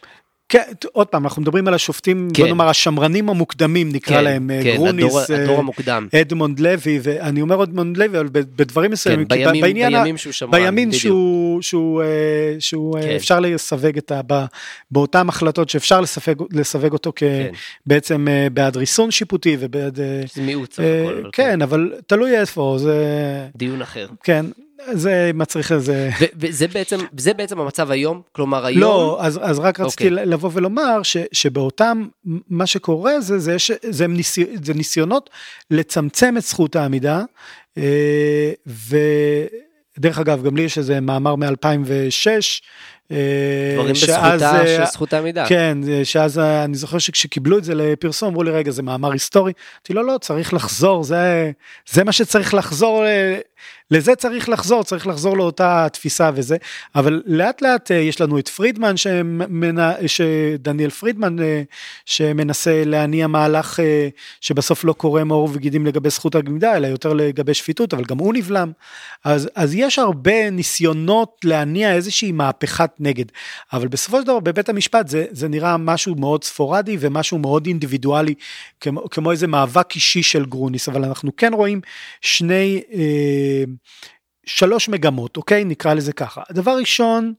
[0.50, 2.44] כן, עוד פעם, אנחנו מדברים על השופטים, כן.
[2.44, 6.08] בוא נאמר, השמרנים המוקדמים נקרא כן, להם, כן, גרוניס, הדור, הדור המוקדם.
[6.22, 10.52] אדמונד לוי, ואני אומר אדמונד לוי, אבל בדברים מסוימים, כן, בימים, בעניין, בימים שהוא שמרן,
[10.52, 11.02] בימים בדיוק.
[11.02, 13.16] שהוא, שהוא, אה, שהוא כן.
[13.16, 14.22] אפשר לסווג את ה...
[14.92, 18.54] באותן החלטות שאפשר לסווג, לסווג אותו כבעצם כן.
[18.54, 19.96] בעד ריסון שיפוטי ובעד...
[20.34, 21.30] זה מיעוט סך הכל.
[21.34, 22.96] כן, כן, אבל תלוי איפה, זה...
[23.56, 24.08] דיון אחר.
[24.24, 24.46] כן,
[24.92, 26.10] זה מצריך איזה...
[26.36, 28.22] וזה בעצם, זה בעצם המצב היום?
[28.32, 28.82] כלומר היום...
[28.82, 30.12] לא, אז, אז רק רציתי okay.
[30.12, 30.26] אוקיי.
[30.26, 32.08] לבוא ולומר ש, שבאותם,
[32.50, 35.30] מה שקורה זה, זה, זה, זה, ניסי, זה ניסיונות
[35.72, 37.24] לצמצם את זכות העמידה,
[37.78, 42.62] אה, ודרך אגב, גם לי יש איזה מאמר מ-2006,
[43.76, 45.46] דברים בזכותה של זכות העמידה.
[45.48, 49.54] כן, שאז אני זוכר שכשקיבלו את זה לפרסום, אמרו לי, רגע, זה מאמר היסטורי.
[49.78, 51.52] אמרתי, לא, לא, צריך לחזור, זה,
[51.90, 53.04] זה מה שצריך לחזור
[53.92, 56.58] לזה צריך לחזור, צריך לחזור לאותה תפיסה וזה,
[56.96, 59.76] אבל לאט לאט אה, יש לנו את פרידמן, שמנ...
[60.08, 61.62] שדניאל פרידמן, אה,
[62.06, 64.08] שמנסה להניע מהלך אה,
[64.42, 68.34] שבסוף לא קורא מאור וגידים לגבי זכות הגמידה, אלא יותר לגבי שפיטות, אבל גם הוא
[68.34, 68.72] נבלם.
[69.24, 73.26] אז, אז יש הרבה ניסיונות להניע איזושהי מהפכת נגד,
[73.74, 78.34] אבל בסופו של דבר בבית המשפט זה, זה נראה משהו מאוד ספורדי ומשהו מאוד אינדיבידואלי,
[78.80, 81.82] כמו, כמו איזה מאבק אישי של גרוניס, אבל אנחנו כן רואים
[82.22, 82.82] שני...
[82.94, 83.64] אה,
[84.48, 85.64] שלוש מגמות, אוקיי?
[85.66, 86.42] נקרא לזה ככה.
[86.50, 87.34] הדבר ראשון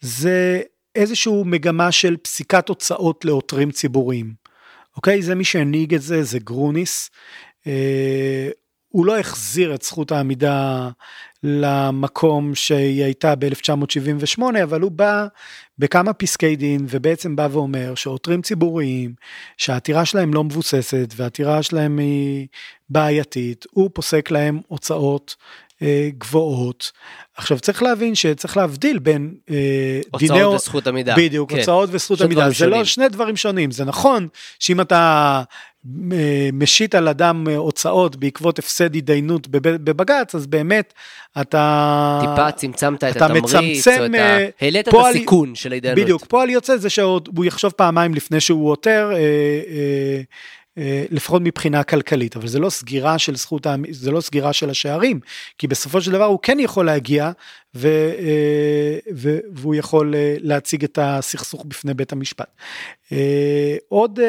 [0.00, 0.62] זה
[0.94, 4.34] איזשהו מגמה של פסיקת הוצאות לעותרים ציבוריים,
[4.96, 5.22] אוקיי?
[5.22, 7.10] זה מי שהנהיג את זה, זה גרוניס.
[7.66, 8.48] אה,
[8.88, 10.90] הוא לא החזיר את זכות העמידה
[11.42, 15.26] למקום שהיא הייתה ב-1978, אבל הוא בא
[15.78, 19.14] בכמה פסקי דין ובעצם בא ואומר שעותרים ציבוריים,
[19.56, 22.46] שהעתירה שלהם לא מבוססת והעתירה שלהם היא
[22.90, 25.36] בעייתית, הוא פוסק להם הוצאות
[25.82, 26.92] אה, גבוהות.
[27.36, 30.40] עכשיו צריך להבין שצריך להבדיל בין אה, דיני...
[30.40, 31.14] הוצאות וזכות עמידה.
[31.16, 31.58] בדיוק, כן.
[31.58, 32.50] הוצאות וזכות עמידה.
[32.50, 33.70] זה לא שני דברים שונים.
[33.70, 34.28] זה נכון
[34.58, 35.42] שאם אתה
[36.52, 40.94] משית על אדם הוצאות בעקבות הפסד התדיינות בבג"ץ, אז באמת
[41.40, 42.20] אתה...
[42.20, 43.54] טיפה צמצמת את התמריץ,
[43.88, 44.38] או את ה...
[44.60, 46.02] העלית את הסיכון של ההתדיינות.
[46.02, 49.10] בדיוק, פועל יוצא זה שהוא יחשוב פעמיים לפני שהוא עותר.
[49.12, 50.22] אה, אה,
[50.78, 55.20] אה, לפחות מבחינה כלכלית, אבל זה לא סגירה של זכות, זה לא סגירה של השערים,
[55.58, 57.30] כי בסופו של דבר הוא כן יכול להגיע
[57.74, 62.56] ו, אה, ו, והוא יכול אה, להציג את הסכסוך בפני בית המשפט.
[63.88, 64.20] עוד,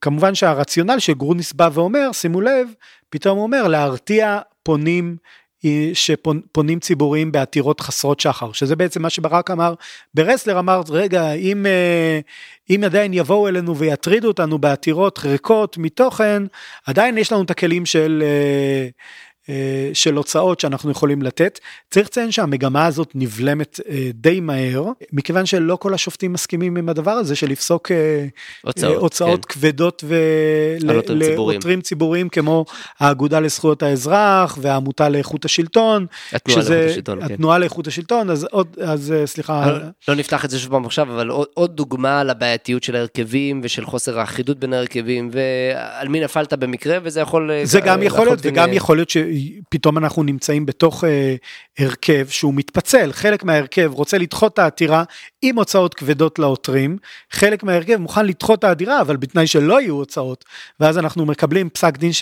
[0.00, 2.68] כמובן שהרציונל שגרוניס בא ואומר, שימו לב,
[3.10, 5.16] פתאום הוא אומר להרתיע פונים
[5.92, 9.74] שפונים ציבוריים בעתירות חסרות שחר, שזה בעצם מה שברק אמר
[10.14, 12.20] ברסלר, אמר רגע אם, אה,
[12.70, 16.42] אם עדיין יבואו אלינו ויטרידו אותנו בעתירות ריקות מתוכן,
[16.86, 18.88] עדיין יש לנו את הכלים של אה, אה,
[19.92, 21.58] של הוצאות שאנחנו יכולים לתת.
[21.90, 27.10] צריך לציין שהמגמה הזאת נבלמת אה, די מהר, מכיוון שלא כל השופטים מסכימים עם הדבר
[27.10, 28.26] הזה של לפסוק אה,
[28.62, 29.54] הוצאות, הוצאות כן.
[29.54, 30.04] כבדות
[30.80, 32.64] לעותרים ציבוריים כמו
[32.98, 36.06] האגודה לזכויות האזרח והעמותה לאיכות השלטון.
[36.32, 37.34] התנועה שזה, לאיכות השלטון, כן.
[37.34, 39.70] התנועה לאיכות השלטון, אז עוד, אז סליחה.
[39.70, 39.78] לא,
[40.08, 43.84] לא נפתח את זה שוב פעם עכשיו, אבל עוד, עוד דוגמה לבעייתיות של ההרכבים ושל
[43.84, 47.50] חוסר האחידות בין ההרכבים, ועל מי נפלת במקרה, וזה יכול...
[47.64, 49.16] זה גם יכול להיות, וגם יכול להיות ש...
[49.70, 51.36] פתאום אנחנו נמצאים בתוך אה,
[51.78, 55.04] הרכב שהוא מתפצל, חלק מההרכב רוצה לדחות את העתירה
[55.42, 56.98] עם הוצאות כבדות לעותרים,
[57.30, 60.44] חלק מההרכב מוכן לדחות את העתירה אבל בתנאי שלא יהיו הוצאות,
[60.80, 62.12] ואז אנחנו מקבלים פסק דין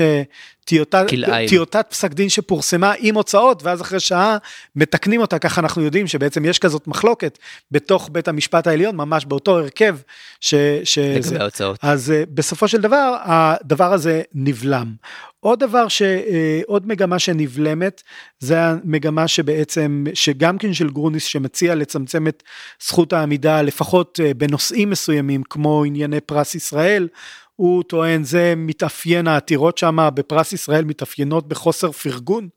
[1.49, 4.37] טיוטת, פסק דין שפורסמה עם הוצאות, ואז אחרי שעה
[4.77, 7.39] מתקנים אותה, ככה אנחנו יודעים שבעצם יש כזאת מחלוקת
[7.71, 9.97] בתוך בית המשפט העליון, ממש באותו הרכב.
[10.41, 10.55] ש,
[10.85, 11.79] ש, לגבי ההוצאות.
[11.83, 14.95] אז אה, בסופו של דבר, הדבר הזה נבלם.
[15.41, 18.03] עוד דבר, ש, אה, עוד מגמה שנבלמת,
[18.39, 22.43] זה המגמה שבעצם, שגם כן של גרוניס, שמציע לצמצם את
[22.83, 27.09] זכות העמידה, לפחות אה, בנושאים מסוימים, כמו ענייני פרס ישראל.
[27.57, 32.49] הוא טוען זה מתאפיין העתירות שם בפרס ישראל מתאפיינות בחוסר פרגון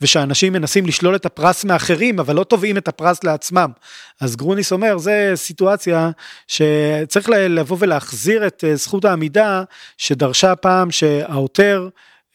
[0.00, 3.70] ושאנשים מנסים לשלול את הפרס מאחרים אבל לא תובעים את הפרס לעצמם.
[4.20, 6.10] אז גרוניס אומר זה סיטואציה
[6.46, 9.62] שצריך לבוא ולהחזיר את אה, זכות העמידה
[9.98, 11.88] שדרשה פעם שהעותר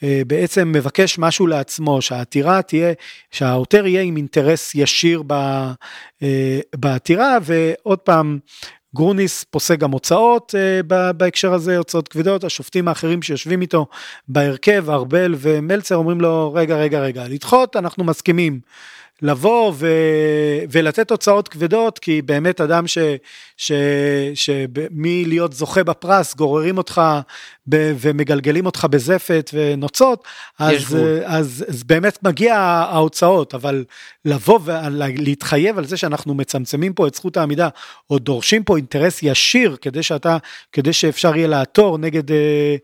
[0.03, 2.93] אה, בעצם מבקש משהו לעצמו, שהעתירה תהיה,
[3.31, 5.23] שהעותר יהיה עם אינטרס ישיר
[6.23, 8.39] אה, בעתירה, ועוד פעם,
[8.95, 10.83] גרוניס פוסק גם הוצאות uh,
[11.13, 13.85] בהקשר הזה, הוצאות כבדות, השופטים האחרים שיושבים איתו
[14.27, 18.59] בהרכב, ארבל ומלצר אומרים לו, רגע, רגע, רגע, לדחות, אנחנו מסכימים.
[19.21, 19.87] לבוא ו...
[20.71, 22.97] ולתת הוצאות כבדות, כי באמת אדם ש...
[23.57, 23.71] ש...
[24.33, 27.01] שמלהיות זוכה בפרס גוררים אותך
[27.69, 27.93] ב...
[27.99, 30.23] ומגלגלים אותך בזפת ונוצות,
[30.59, 33.85] אז, אז, אז באמת מגיע ההוצאות, אבל
[34.25, 37.69] לבוא ולהתחייב על זה שאנחנו מצמצמים פה את זכות העמידה,
[38.09, 40.37] או דורשים פה אינטרס ישיר כדי שאתה,
[40.71, 42.75] כדי שאפשר יהיה לעתור נגד אה,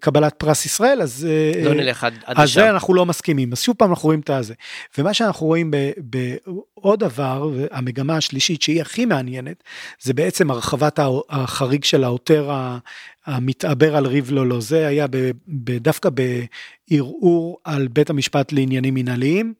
[0.00, 3.60] קבלת פרס ישראל, אז, אה, לא נלך עד, עד אז זה אנחנו לא מסכימים, אז
[3.60, 4.54] שוב פעם אנחנו רואים את הזה.
[4.98, 9.62] ומה שאנחנו רואים בעוד דבר, המגמה השלישית שהיא הכי מעניינת,
[10.00, 12.50] זה בעצם הרחבת החריג של העותר
[13.26, 15.06] המתעבר על ריב לא לא, זה היה
[15.80, 16.08] דווקא
[16.90, 19.54] בערעור על בית המשפט לעניינים מנהליים,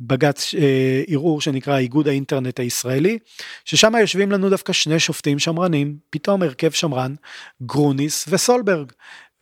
[0.00, 3.18] בג"ץ אה, ערעור שנקרא איגוד האינטרנט הישראלי,
[3.64, 7.14] ששם יושבים לנו דווקא שני שופטים שמרנים, פתאום הרכב שמרן,
[7.62, 8.92] גרוניס וסולברג.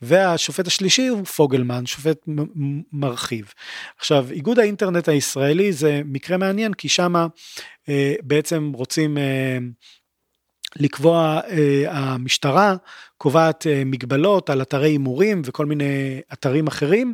[0.01, 2.25] והשופט השלישי הוא פוגלמן, שופט
[2.91, 3.53] מרחיב.
[3.97, 7.27] עכשיו, איגוד האינטרנט הישראלי זה מקרה מעניין, כי שמה
[7.89, 9.57] אה, בעצם רוצים אה,
[10.75, 12.75] לקבוע, אה, המשטרה
[13.17, 17.13] קובעת אה, מגבלות על אתרי הימורים וכל מיני אתרים אחרים,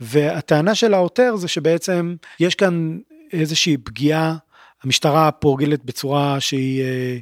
[0.00, 2.98] והטענה של העותר זה שבעצם יש כאן
[3.32, 4.36] איזושהי פגיעה
[4.84, 7.18] המשטרה פועלת בצורה שהיא אה,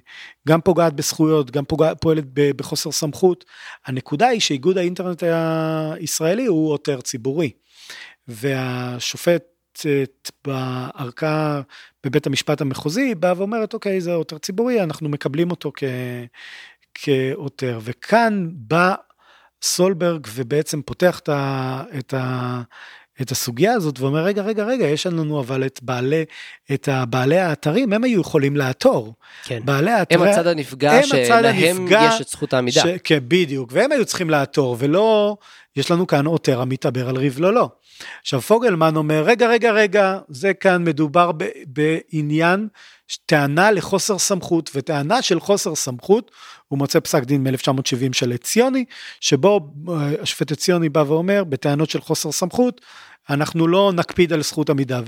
[0.49, 3.45] גם פוגעת בזכויות, גם פוגע, פועלת בחוסר סמכות.
[3.87, 5.23] הנקודה היא שאיגוד האינטרנט
[5.93, 7.51] הישראלי הוא עותר ציבורי,
[8.29, 9.45] והשופט
[10.45, 11.61] בערכאה
[12.05, 15.73] בבית המשפט המחוזי באה ואומרת אוקיי זה עותר ציבורי אנחנו מקבלים אותו
[16.95, 18.95] כעותר וכאן בא
[19.63, 22.63] סולברג ובעצם פותח את, ה, את, ה,
[23.23, 26.25] את הסוגיה הזאת ואומר רגע רגע רגע יש לנו אבל את בעלי
[26.73, 29.15] את הבעלי האתרים הם היו יכולים לעתור.
[29.45, 29.61] כן.
[29.65, 32.81] בעלי האתרים הם הצד הנפגע שלהם יש את זכות העמידה.
[32.81, 32.87] ש...
[33.05, 35.37] כן בדיוק והם היו צריכים לעתור ולא
[35.77, 37.69] יש לנו כאן עותר המתעבר על ריב לא לא.
[38.21, 42.69] עכשיו פוגלמן אומר רגע רגע רגע זה כאן מדובר ב, בעניין
[43.27, 46.31] טענה לחוסר סמכות וטענה של חוסר סמכות
[46.69, 48.85] הוא מוצא פסק דין מ-1970 של עציוני
[49.21, 52.81] שבו אה, השופט עציוני בא ואומר בטענות של חוסר סמכות
[53.31, 55.01] אנחנו לא נקפיד על זכות עמידה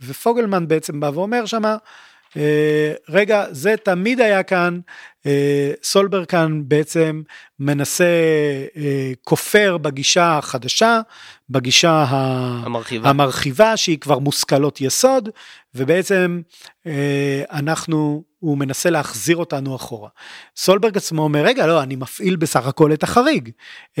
[0.00, 1.76] ופוגלמן בעצם בא ואומר שמה
[2.36, 4.80] אה, רגע זה תמיד היה כאן
[5.26, 7.22] אה, סולברג כאן בעצם
[7.58, 8.04] מנסה
[9.24, 11.00] כופר בגישה החדשה
[11.50, 13.08] בגישה המרחיבה.
[13.08, 15.28] המרחיבה שהיא כבר מושכלות יסוד
[15.76, 16.40] ובעצם
[17.50, 20.08] אנחנו הוא מנסה להחזיר אותנו אחורה.
[20.56, 23.50] סולברג עצמו אומר רגע לא אני מפעיל בסך הכל את החריג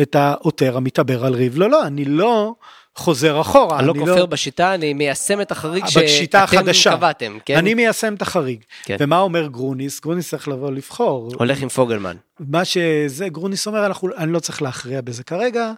[0.02, 2.54] את העותר המתעבר על ריב לא לא אני לא
[2.96, 3.78] חוזר אחורה.
[3.78, 4.26] אני לא כופר לא...
[4.26, 6.96] בשיטה, אני מיישם את החריג שאתם החדשה.
[6.96, 7.56] קבעתם, כן?
[7.56, 8.64] אני מיישם את החריג.
[8.84, 8.96] כן.
[9.00, 10.00] ומה אומר גרוניס?
[10.00, 11.30] גרוניס צריך לבוא לבחור.
[11.38, 12.16] הולך עם פוגלמן.
[12.40, 15.72] מה שזה, גרוניס אומר, אנחנו, אני לא צריך להכריע בזה כרגע,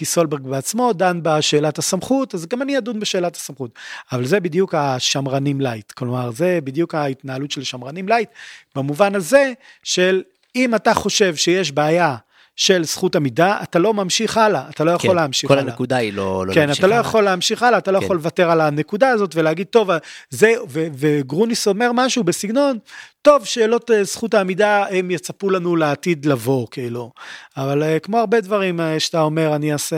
[0.00, 3.70] כי סולברג בעצמו דן בשאלת הסמכות, אז גם אני אדון בשאלת הסמכות.
[4.12, 8.28] אבל זה בדיוק השמרנים lite, כלומר, זה בדיוק ההתנהלות של שמרנים lite,
[8.74, 10.22] במובן הזה של
[10.56, 12.16] אם אתה חושב שיש בעיה
[12.60, 15.64] של זכות עמידה, אתה לא ממשיך הלאה, אתה לא יכול כן, להמשיך כל הלאה.
[15.64, 16.74] כל הנקודה היא לא, לא כן, להמשיך הלאה.
[16.74, 17.08] כן, אתה לא הלאה.
[17.08, 18.04] יכול להמשיך הלאה, אתה לא כן.
[18.04, 19.90] יכול לוותר על הנקודה הזאת ולהגיד, טוב,
[20.30, 22.78] זה, ו, וגרוניס אומר משהו בסגנון,
[23.22, 27.10] טוב, שאלות אה, זכות העמידה, הם יצפו לנו לעתיד לבוא, כאילו.
[27.56, 29.96] אבל אה, כמו הרבה דברים אה, שאתה אומר, אני אעשה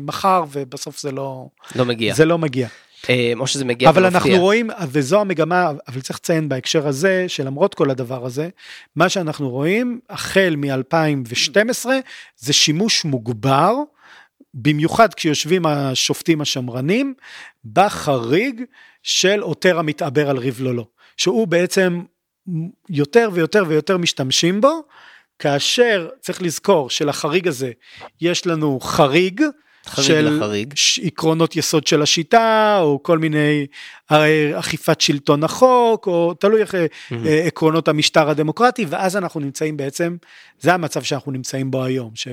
[0.00, 1.46] מחר, ובסוף זה לא...
[1.76, 2.14] לא מגיע.
[2.14, 2.68] זה לא מגיע.
[3.08, 7.74] אה, או שזה מגיע אבל אנחנו רואים וזו המגמה אבל צריך לציין בהקשר הזה שלמרות
[7.74, 8.48] כל הדבר הזה
[8.96, 11.86] מה שאנחנו רואים החל מ-2012
[12.36, 13.74] זה שימוש מוגבר
[14.54, 17.14] במיוחד כשיושבים השופטים השמרנים
[17.64, 18.62] בחריג
[19.02, 20.86] של עותר המתעבר על ריב לא
[21.16, 22.02] שהוא בעצם
[22.88, 24.82] יותר ויותר ויותר משתמשים בו
[25.38, 27.72] כאשר צריך לזכור שלחריג הזה
[28.20, 29.42] יש לנו חריג
[29.96, 30.74] של לחריג.
[31.02, 33.66] עקרונות יסוד של השיטה, או כל מיני
[34.12, 36.74] אה, אכיפת שלטון החוק, או תלוי איך.
[36.74, 36.86] אה,
[37.46, 40.16] עקרונות המשטר הדמוקרטי, ואז אנחנו נמצאים בעצם,
[40.60, 42.28] זה המצב שאנחנו נמצאים בו היום, ש,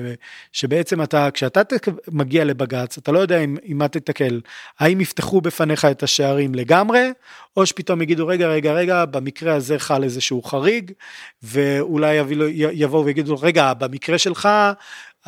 [0.52, 4.40] שבעצם אתה, כשאתה תק- מגיע לבג"ץ, אתה לא יודע אם, אם מה תתקל,
[4.80, 7.10] האם יפתחו בפניך את השערים לגמרי,
[7.56, 10.90] או שפתאום יגידו, רגע, רגע, רגע, במקרה הזה חל איזשהו חריג,
[11.42, 12.16] ואולי
[12.72, 14.48] יבואו ויגידו, רגע, במקרה שלך,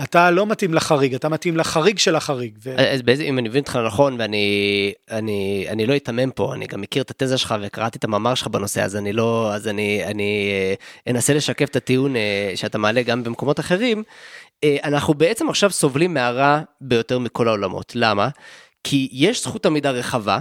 [0.02, 2.58] אתה לא מתאים לחריג, אתה מתאים לחריג של החריג.
[2.62, 2.74] ו...
[2.92, 6.80] אז באיזה, אם אני מבין אותך נכון ואני אני, אני לא אתמם פה, אני גם
[6.80, 10.50] מכיר את התזה שלך וקראתי את המאמר שלך בנושא, אז אני לא, אז אני, אני
[10.50, 14.02] אה, אנסה לשקף את הטיעון אה, שאתה מעלה גם במקומות אחרים.
[14.64, 17.92] אה, אנחנו בעצם עכשיו סובלים מהרע ביותר מכל העולמות.
[17.94, 18.28] למה?
[18.84, 20.38] כי יש זכות עמידה רחבה,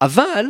[0.00, 0.44] אבל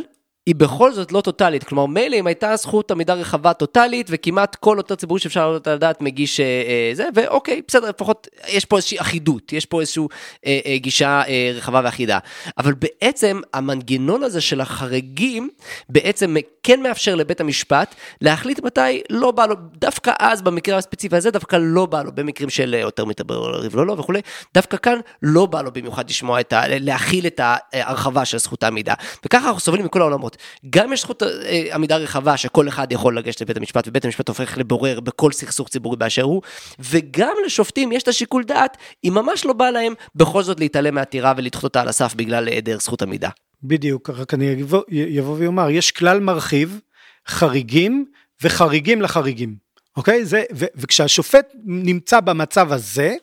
[0.49, 4.77] היא בכל זאת לא טוטאלית, כלומר מילא אם הייתה זכות עמידה רחבה טוטאלית וכמעט כל
[4.77, 8.77] אותו ציבור שאפשר לעלות על הדעת מגיש אה, אה, זה, ואוקיי, בסדר, לפחות יש פה
[8.77, 10.03] איזושהי אחידות, יש פה איזושהי
[10.45, 12.19] אה, אה, גישה אה, רחבה ואחידה.
[12.57, 15.49] אבל בעצם המנגנון הזה של החריגים
[15.89, 21.31] בעצם כן מאפשר לבית המשפט להחליט מתי לא בא לו, דווקא אז במקרה הספציפי הזה
[21.31, 24.21] דווקא לא בא לו, במקרים של אה, יותר מתבר ריב לא לא וכולי,
[24.53, 26.61] דווקא כאן לא בא לו במיוחד לשמוע את ה...
[26.67, 28.93] להכיל את ההרחבה של זכות העמידה.
[29.25, 30.37] וככה אנחנו סובלים מכל העולמות.
[30.69, 34.57] גם יש זכות אה, עמידה רחבה שכל אחד יכול לגשת לבית המשפט ובית המשפט הופך
[34.57, 36.41] לבורר בכל סכסוך ציבורי באשר הוא,
[36.79, 41.33] וגם לשופטים יש את השיקול דעת, אם ממש לא בא להם בכל זאת להתעלם מהעתירה
[41.37, 43.29] ולדחות אותה על הסף בגלל היעדר זכות עמידה.
[43.63, 44.55] בדיוק, רק אני
[44.89, 46.79] יבוא ויאמר, יש כלל מרחיב,
[47.27, 48.05] חריגים
[48.43, 49.55] וחריגים לחריגים,
[49.97, 50.25] אוקיי?
[50.25, 53.15] זה, ו, וכשהשופט נמצא במצב הזה,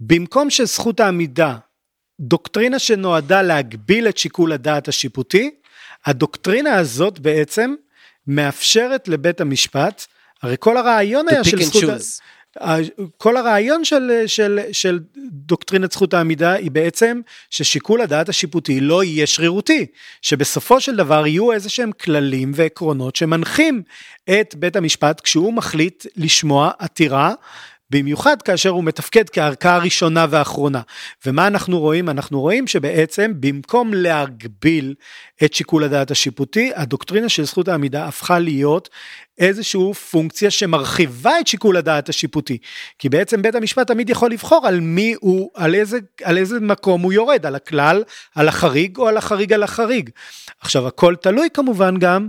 [0.00, 1.56] במקום שזכות העמידה,
[2.20, 5.50] דוקטרינה שנועדה להגביל את שיקול הדעת השיפוטי,
[6.06, 7.74] הדוקטרינה הזאת בעצם
[8.26, 10.06] מאפשרת לבית המשפט,
[10.42, 11.82] הרי כל הרעיון היה של זכות...
[13.16, 14.98] כל הרעיון של, של, של
[15.32, 17.20] דוקטרינת זכות העמידה היא בעצם
[17.50, 19.86] ששיקול הדעת השיפוטי לא יהיה שרירותי,
[20.22, 23.82] שבסופו של דבר יהיו איזה שהם כללים ועקרונות שמנחים
[24.30, 27.34] את בית המשפט כשהוא מחליט לשמוע עתירה
[27.90, 30.80] במיוחד כאשר הוא מתפקד כערכאה הראשונה והאחרונה.
[31.26, 32.08] ומה אנחנו רואים?
[32.08, 34.94] אנחנו רואים שבעצם במקום להגביל
[35.44, 38.88] את שיקול הדעת השיפוטי, הדוקטרינה של זכות העמידה הפכה להיות
[39.38, 42.58] איזושהי פונקציה שמרחיבה את שיקול הדעת השיפוטי.
[42.98, 47.02] כי בעצם בית המשפט תמיד יכול לבחור על מי הוא, על איזה, על איזה מקום
[47.02, 48.02] הוא יורד, על הכלל,
[48.34, 50.10] על החריג או על החריג על החריג.
[50.60, 52.28] עכשיו הכל תלוי כמובן גם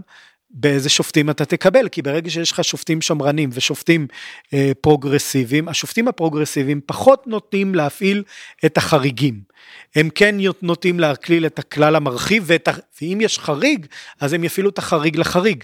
[0.52, 4.08] באיזה שופטים אתה תקבל, כי ברגע שיש לך שופטים שמרנים ושופטים
[4.54, 8.24] אה, פרוגרסיביים, השופטים הפרוגרסיביים פחות נוטים להפעיל
[8.66, 9.42] את החריגים.
[9.96, 12.72] הם כן נוטים להקליל את הכלל המרחיב, ואת ה...
[13.02, 13.86] ואם יש חריג,
[14.20, 15.64] אז הם יפעילו את החריג לחריג.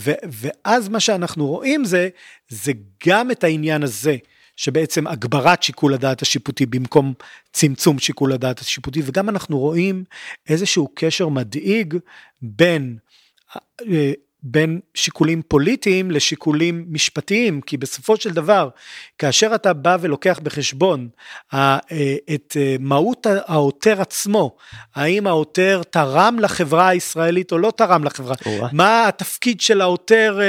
[0.00, 0.12] ו...
[0.32, 2.08] ואז מה שאנחנו רואים זה,
[2.48, 2.72] זה
[3.06, 4.16] גם את העניין הזה.
[4.56, 7.14] שבעצם הגברת שיקול הדעת השיפוטי במקום
[7.52, 10.04] צמצום שיקול הדעת השיפוטי, וגם אנחנו רואים
[10.48, 11.94] איזשהו קשר מדאיג
[12.42, 12.96] בין
[14.46, 18.68] בין שיקולים פוליטיים לשיקולים משפטיים, כי בסופו של דבר,
[19.18, 21.08] כאשר אתה בא ולוקח בחשבון
[22.34, 24.56] את מהות העותר עצמו,
[24.94, 28.66] האם העותר תרם לחברה הישראלית או לא תרם לחברה, או.
[28.72, 30.40] מה התפקיד של העותר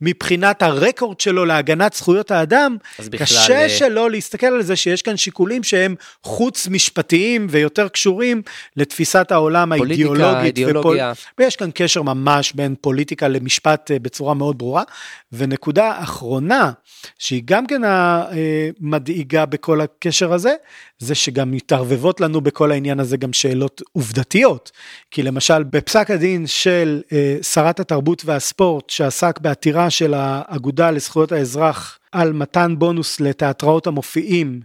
[0.00, 2.76] מבחינת הרקורד שלו להגנת זכויות האדם,
[3.18, 8.42] קשה אה, שלא להסתכל על זה שיש כאן שיקולים שהם חוץ משפטיים ויותר קשורים
[8.76, 10.58] לתפיסת העולם פוליטיקה, האידיאולוגית.
[10.58, 11.12] אידיאולוגיה.
[11.38, 14.82] ויש כאן קשר ממש בין פוליטיקה למשפט אה, בצורה מאוד ברורה.
[15.32, 16.72] ונקודה אחרונה,
[17.18, 20.54] שהיא גם כן המדאיגה בכל הקשר הזה,
[20.98, 24.70] זה שגם מתערבבות לנו בכל העניין הזה גם שאלות עובדתיות.
[25.10, 31.98] כי למשל בפסק הדין של אה, שרת התרבות והספורט שעסק בעתירה של האגודה לזכויות האזרח
[32.12, 34.60] על מתן בונוס לתיאטראות המופיעים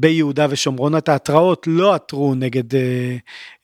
[0.00, 3.16] ביהודה ושומרון, התיאטראות לא עתרו נגד, אה,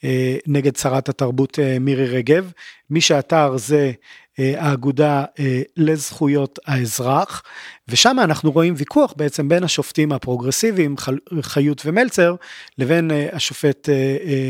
[0.04, 2.52] אה, נגד שרת התרבות אה, מירי רגב,
[2.90, 3.92] מי שעתר זה
[4.38, 5.24] האגודה
[5.76, 7.42] לזכויות האזרח,
[7.88, 10.96] ושם אנחנו רואים ויכוח בעצם בין השופטים הפרוגרסיביים,
[11.40, 12.34] חיות ומלצר,
[12.78, 13.88] לבין השופט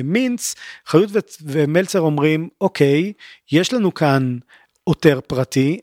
[0.05, 0.55] מינץ.
[0.87, 1.11] חיות
[1.43, 3.13] ומלצר אומרים, אוקיי,
[3.53, 4.39] יש לנו כאן
[4.85, 5.79] עותר פרטי,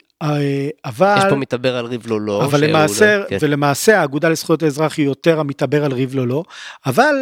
[0.86, 1.16] אבל...
[1.18, 2.46] יש פה מתעבר על ריב לא לא.
[2.46, 3.38] אבל למעשה, לא- כן.
[3.42, 6.44] ולמעשה האגודה לזכויות האזרח היא יותר המתעבר על ריב לא לא,
[6.86, 7.16] אבל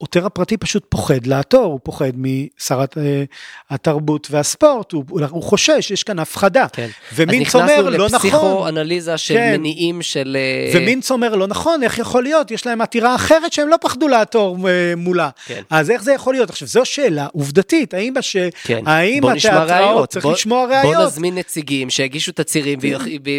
[0.00, 3.24] העותר הפרטי פשוט פוחד לעתור, הוא פוחד משרת אה,
[3.70, 6.66] התרבות והספורט, הוא, הוא חושש, יש כאן הפחדה.
[6.72, 6.88] כן.
[7.14, 8.04] ומינץ אומר, לא נכון.
[8.04, 9.52] אז נכנסנו לפסיכואנליזה של כן.
[9.58, 10.36] מניעים של...
[10.40, 12.50] אה, ומינץ אומר, לא נכון, איך יכול להיות?
[12.50, 15.28] יש להם עתירה אחרת שהם לא פחדו לעתור אה, מולה.
[15.46, 15.62] כן.
[15.70, 16.50] אז איך זה יכול להיות?
[16.50, 18.36] עכשיו, זו שאלה עובדתית, האם, הש...
[18.64, 18.82] כן.
[18.86, 19.30] האם בוא.
[19.32, 21.06] התיאטראות צריך בוא- לשמוע בוא ראיות?
[21.06, 22.84] נזמין נציגים שיגישו תצהירים ו-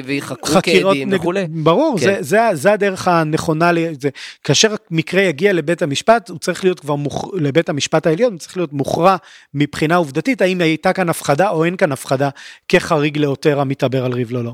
[0.05, 1.45] ויחקרו כעדים וכולי.
[1.49, 2.05] ברור, כן.
[2.05, 4.09] זה, זה, זה הדרך הנכונה, זה,
[4.43, 7.33] כאשר מקרה יגיע לבית המשפט, הוא צריך להיות כבר מוכ...
[7.33, 9.15] לבית המשפט העליון, צריך להיות מוכרע
[9.53, 12.29] מבחינה עובדתית, האם הייתה כאן הפחדה או אין כאן הפחדה
[12.67, 14.53] כחריג לעותר המתעבר על ריב לא לא.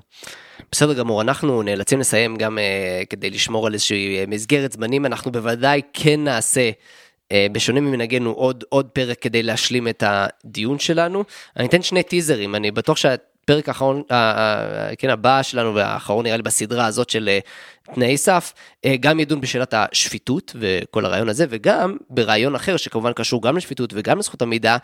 [0.72, 5.32] בסדר גמור, אנחנו נאלצים לסיים גם uh, כדי לשמור על איזושהי uh, מסגרת זמנים, אנחנו
[5.32, 6.72] בוודאי כן נעשה.
[7.26, 11.24] Uh, בשונה ממנהגנו עוד עוד פרק כדי להשלים את הדיון שלנו.
[11.58, 12.98] אני אתן שני טיזרים, אני בטוח
[13.46, 14.04] שהפרק האחרון,
[14.98, 18.54] כן, הבא שלנו והאחרון נראה לי בסדרה הזאת של uh, תנאי סף,
[18.86, 23.94] uh, גם ידון בשאלת השפיטות וכל הרעיון הזה, וגם ברעיון אחר שכמובן קשור גם לשפיטות
[23.94, 24.78] וגם לזכות המידע,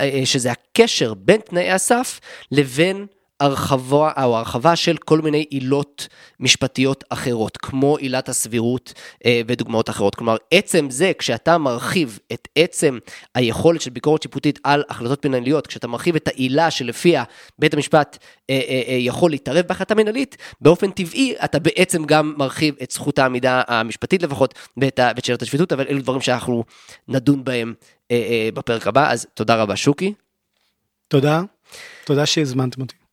[0.00, 2.20] אה, שזה הקשר בין תנאי הסף
[2.52, 3.06] לבין
[3.44, 6.08] הרחבה או הרחבה של כל מיני עילות
[6.40, 8.92] משפטיות אחרות, כמו עילת הסבירות
[9.26, 10.14] אה, ודוגמאות אחרות.
[10.14, 12.98] כלומר, עצם זה, כשאתה מרחיב את עצם
[13.34, 17.24] היכולת של ביקורת שיפוטית על החלטות מנהליות, כשאתה מרחיב את העילה שלפיה
[17.58, 18.18] בית המשפט
[18.50, 23.18] אה, אה, אה, יכול להתערב בהחלטה מנהלית, באופן טבעי אתה בעצם גם מרחיב את זכות
[23.18, 26.64] העמידה המשפטית לפחות ואת, ואת שאלת השפיטות, אבל אלו דברים שאנחנו
[27.08, 27.74] נדון בהם
[28.10, 30.14] אה, אה, בפרק הבא, אז תודה רבה שוקי.
[31.08, 31.42] תודה,
[32.04, 33.03] תודה שהזמנתם אותי.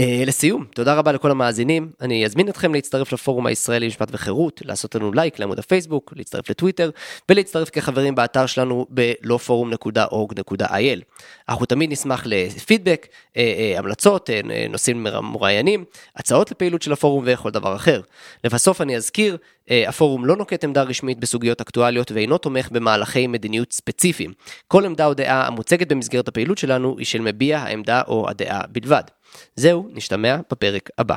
[0.00, 1.90] Uh, לסיום, תודה רבה לכל המאזינים.
[2.00, 6.90] אני אזמין אתכם להצטרף לפורום הישראלי למשפט וחירות, לעשות לנו לייק לעמוד הפייסבוק, להצטרף לטוויטר,
[7.28, 11.00] ולהצטרף כחברים באתר שלנו ב-lawforum.org.il.
[11.48, 13.38] אנחנו תמיד נשמח לפידבק, uh, uh,
[13.78, 14.30] המלצות,
[14.70, 15.84] נושאים מר- מרואיינים,
[16.16, 18.00] הצעות לפעילות של הפורום וכל דבר אחר.
[18.44, 19.36] לבסוף אני אזכיר,
[19.70, 24.32] הפורום לא נוקט עמדה רשמית בסוגיות אקטואליות ואינו תומך במהלכי מדיניות ספציפיים.
[24.68, 29.02] כל עמדה או דעה המוצגת במסגרת הפעילות שלנו היא של מביע העמדה או הדעה בלבד.
[29.56, 31.16] זהו, נשתמע בפרק הבא.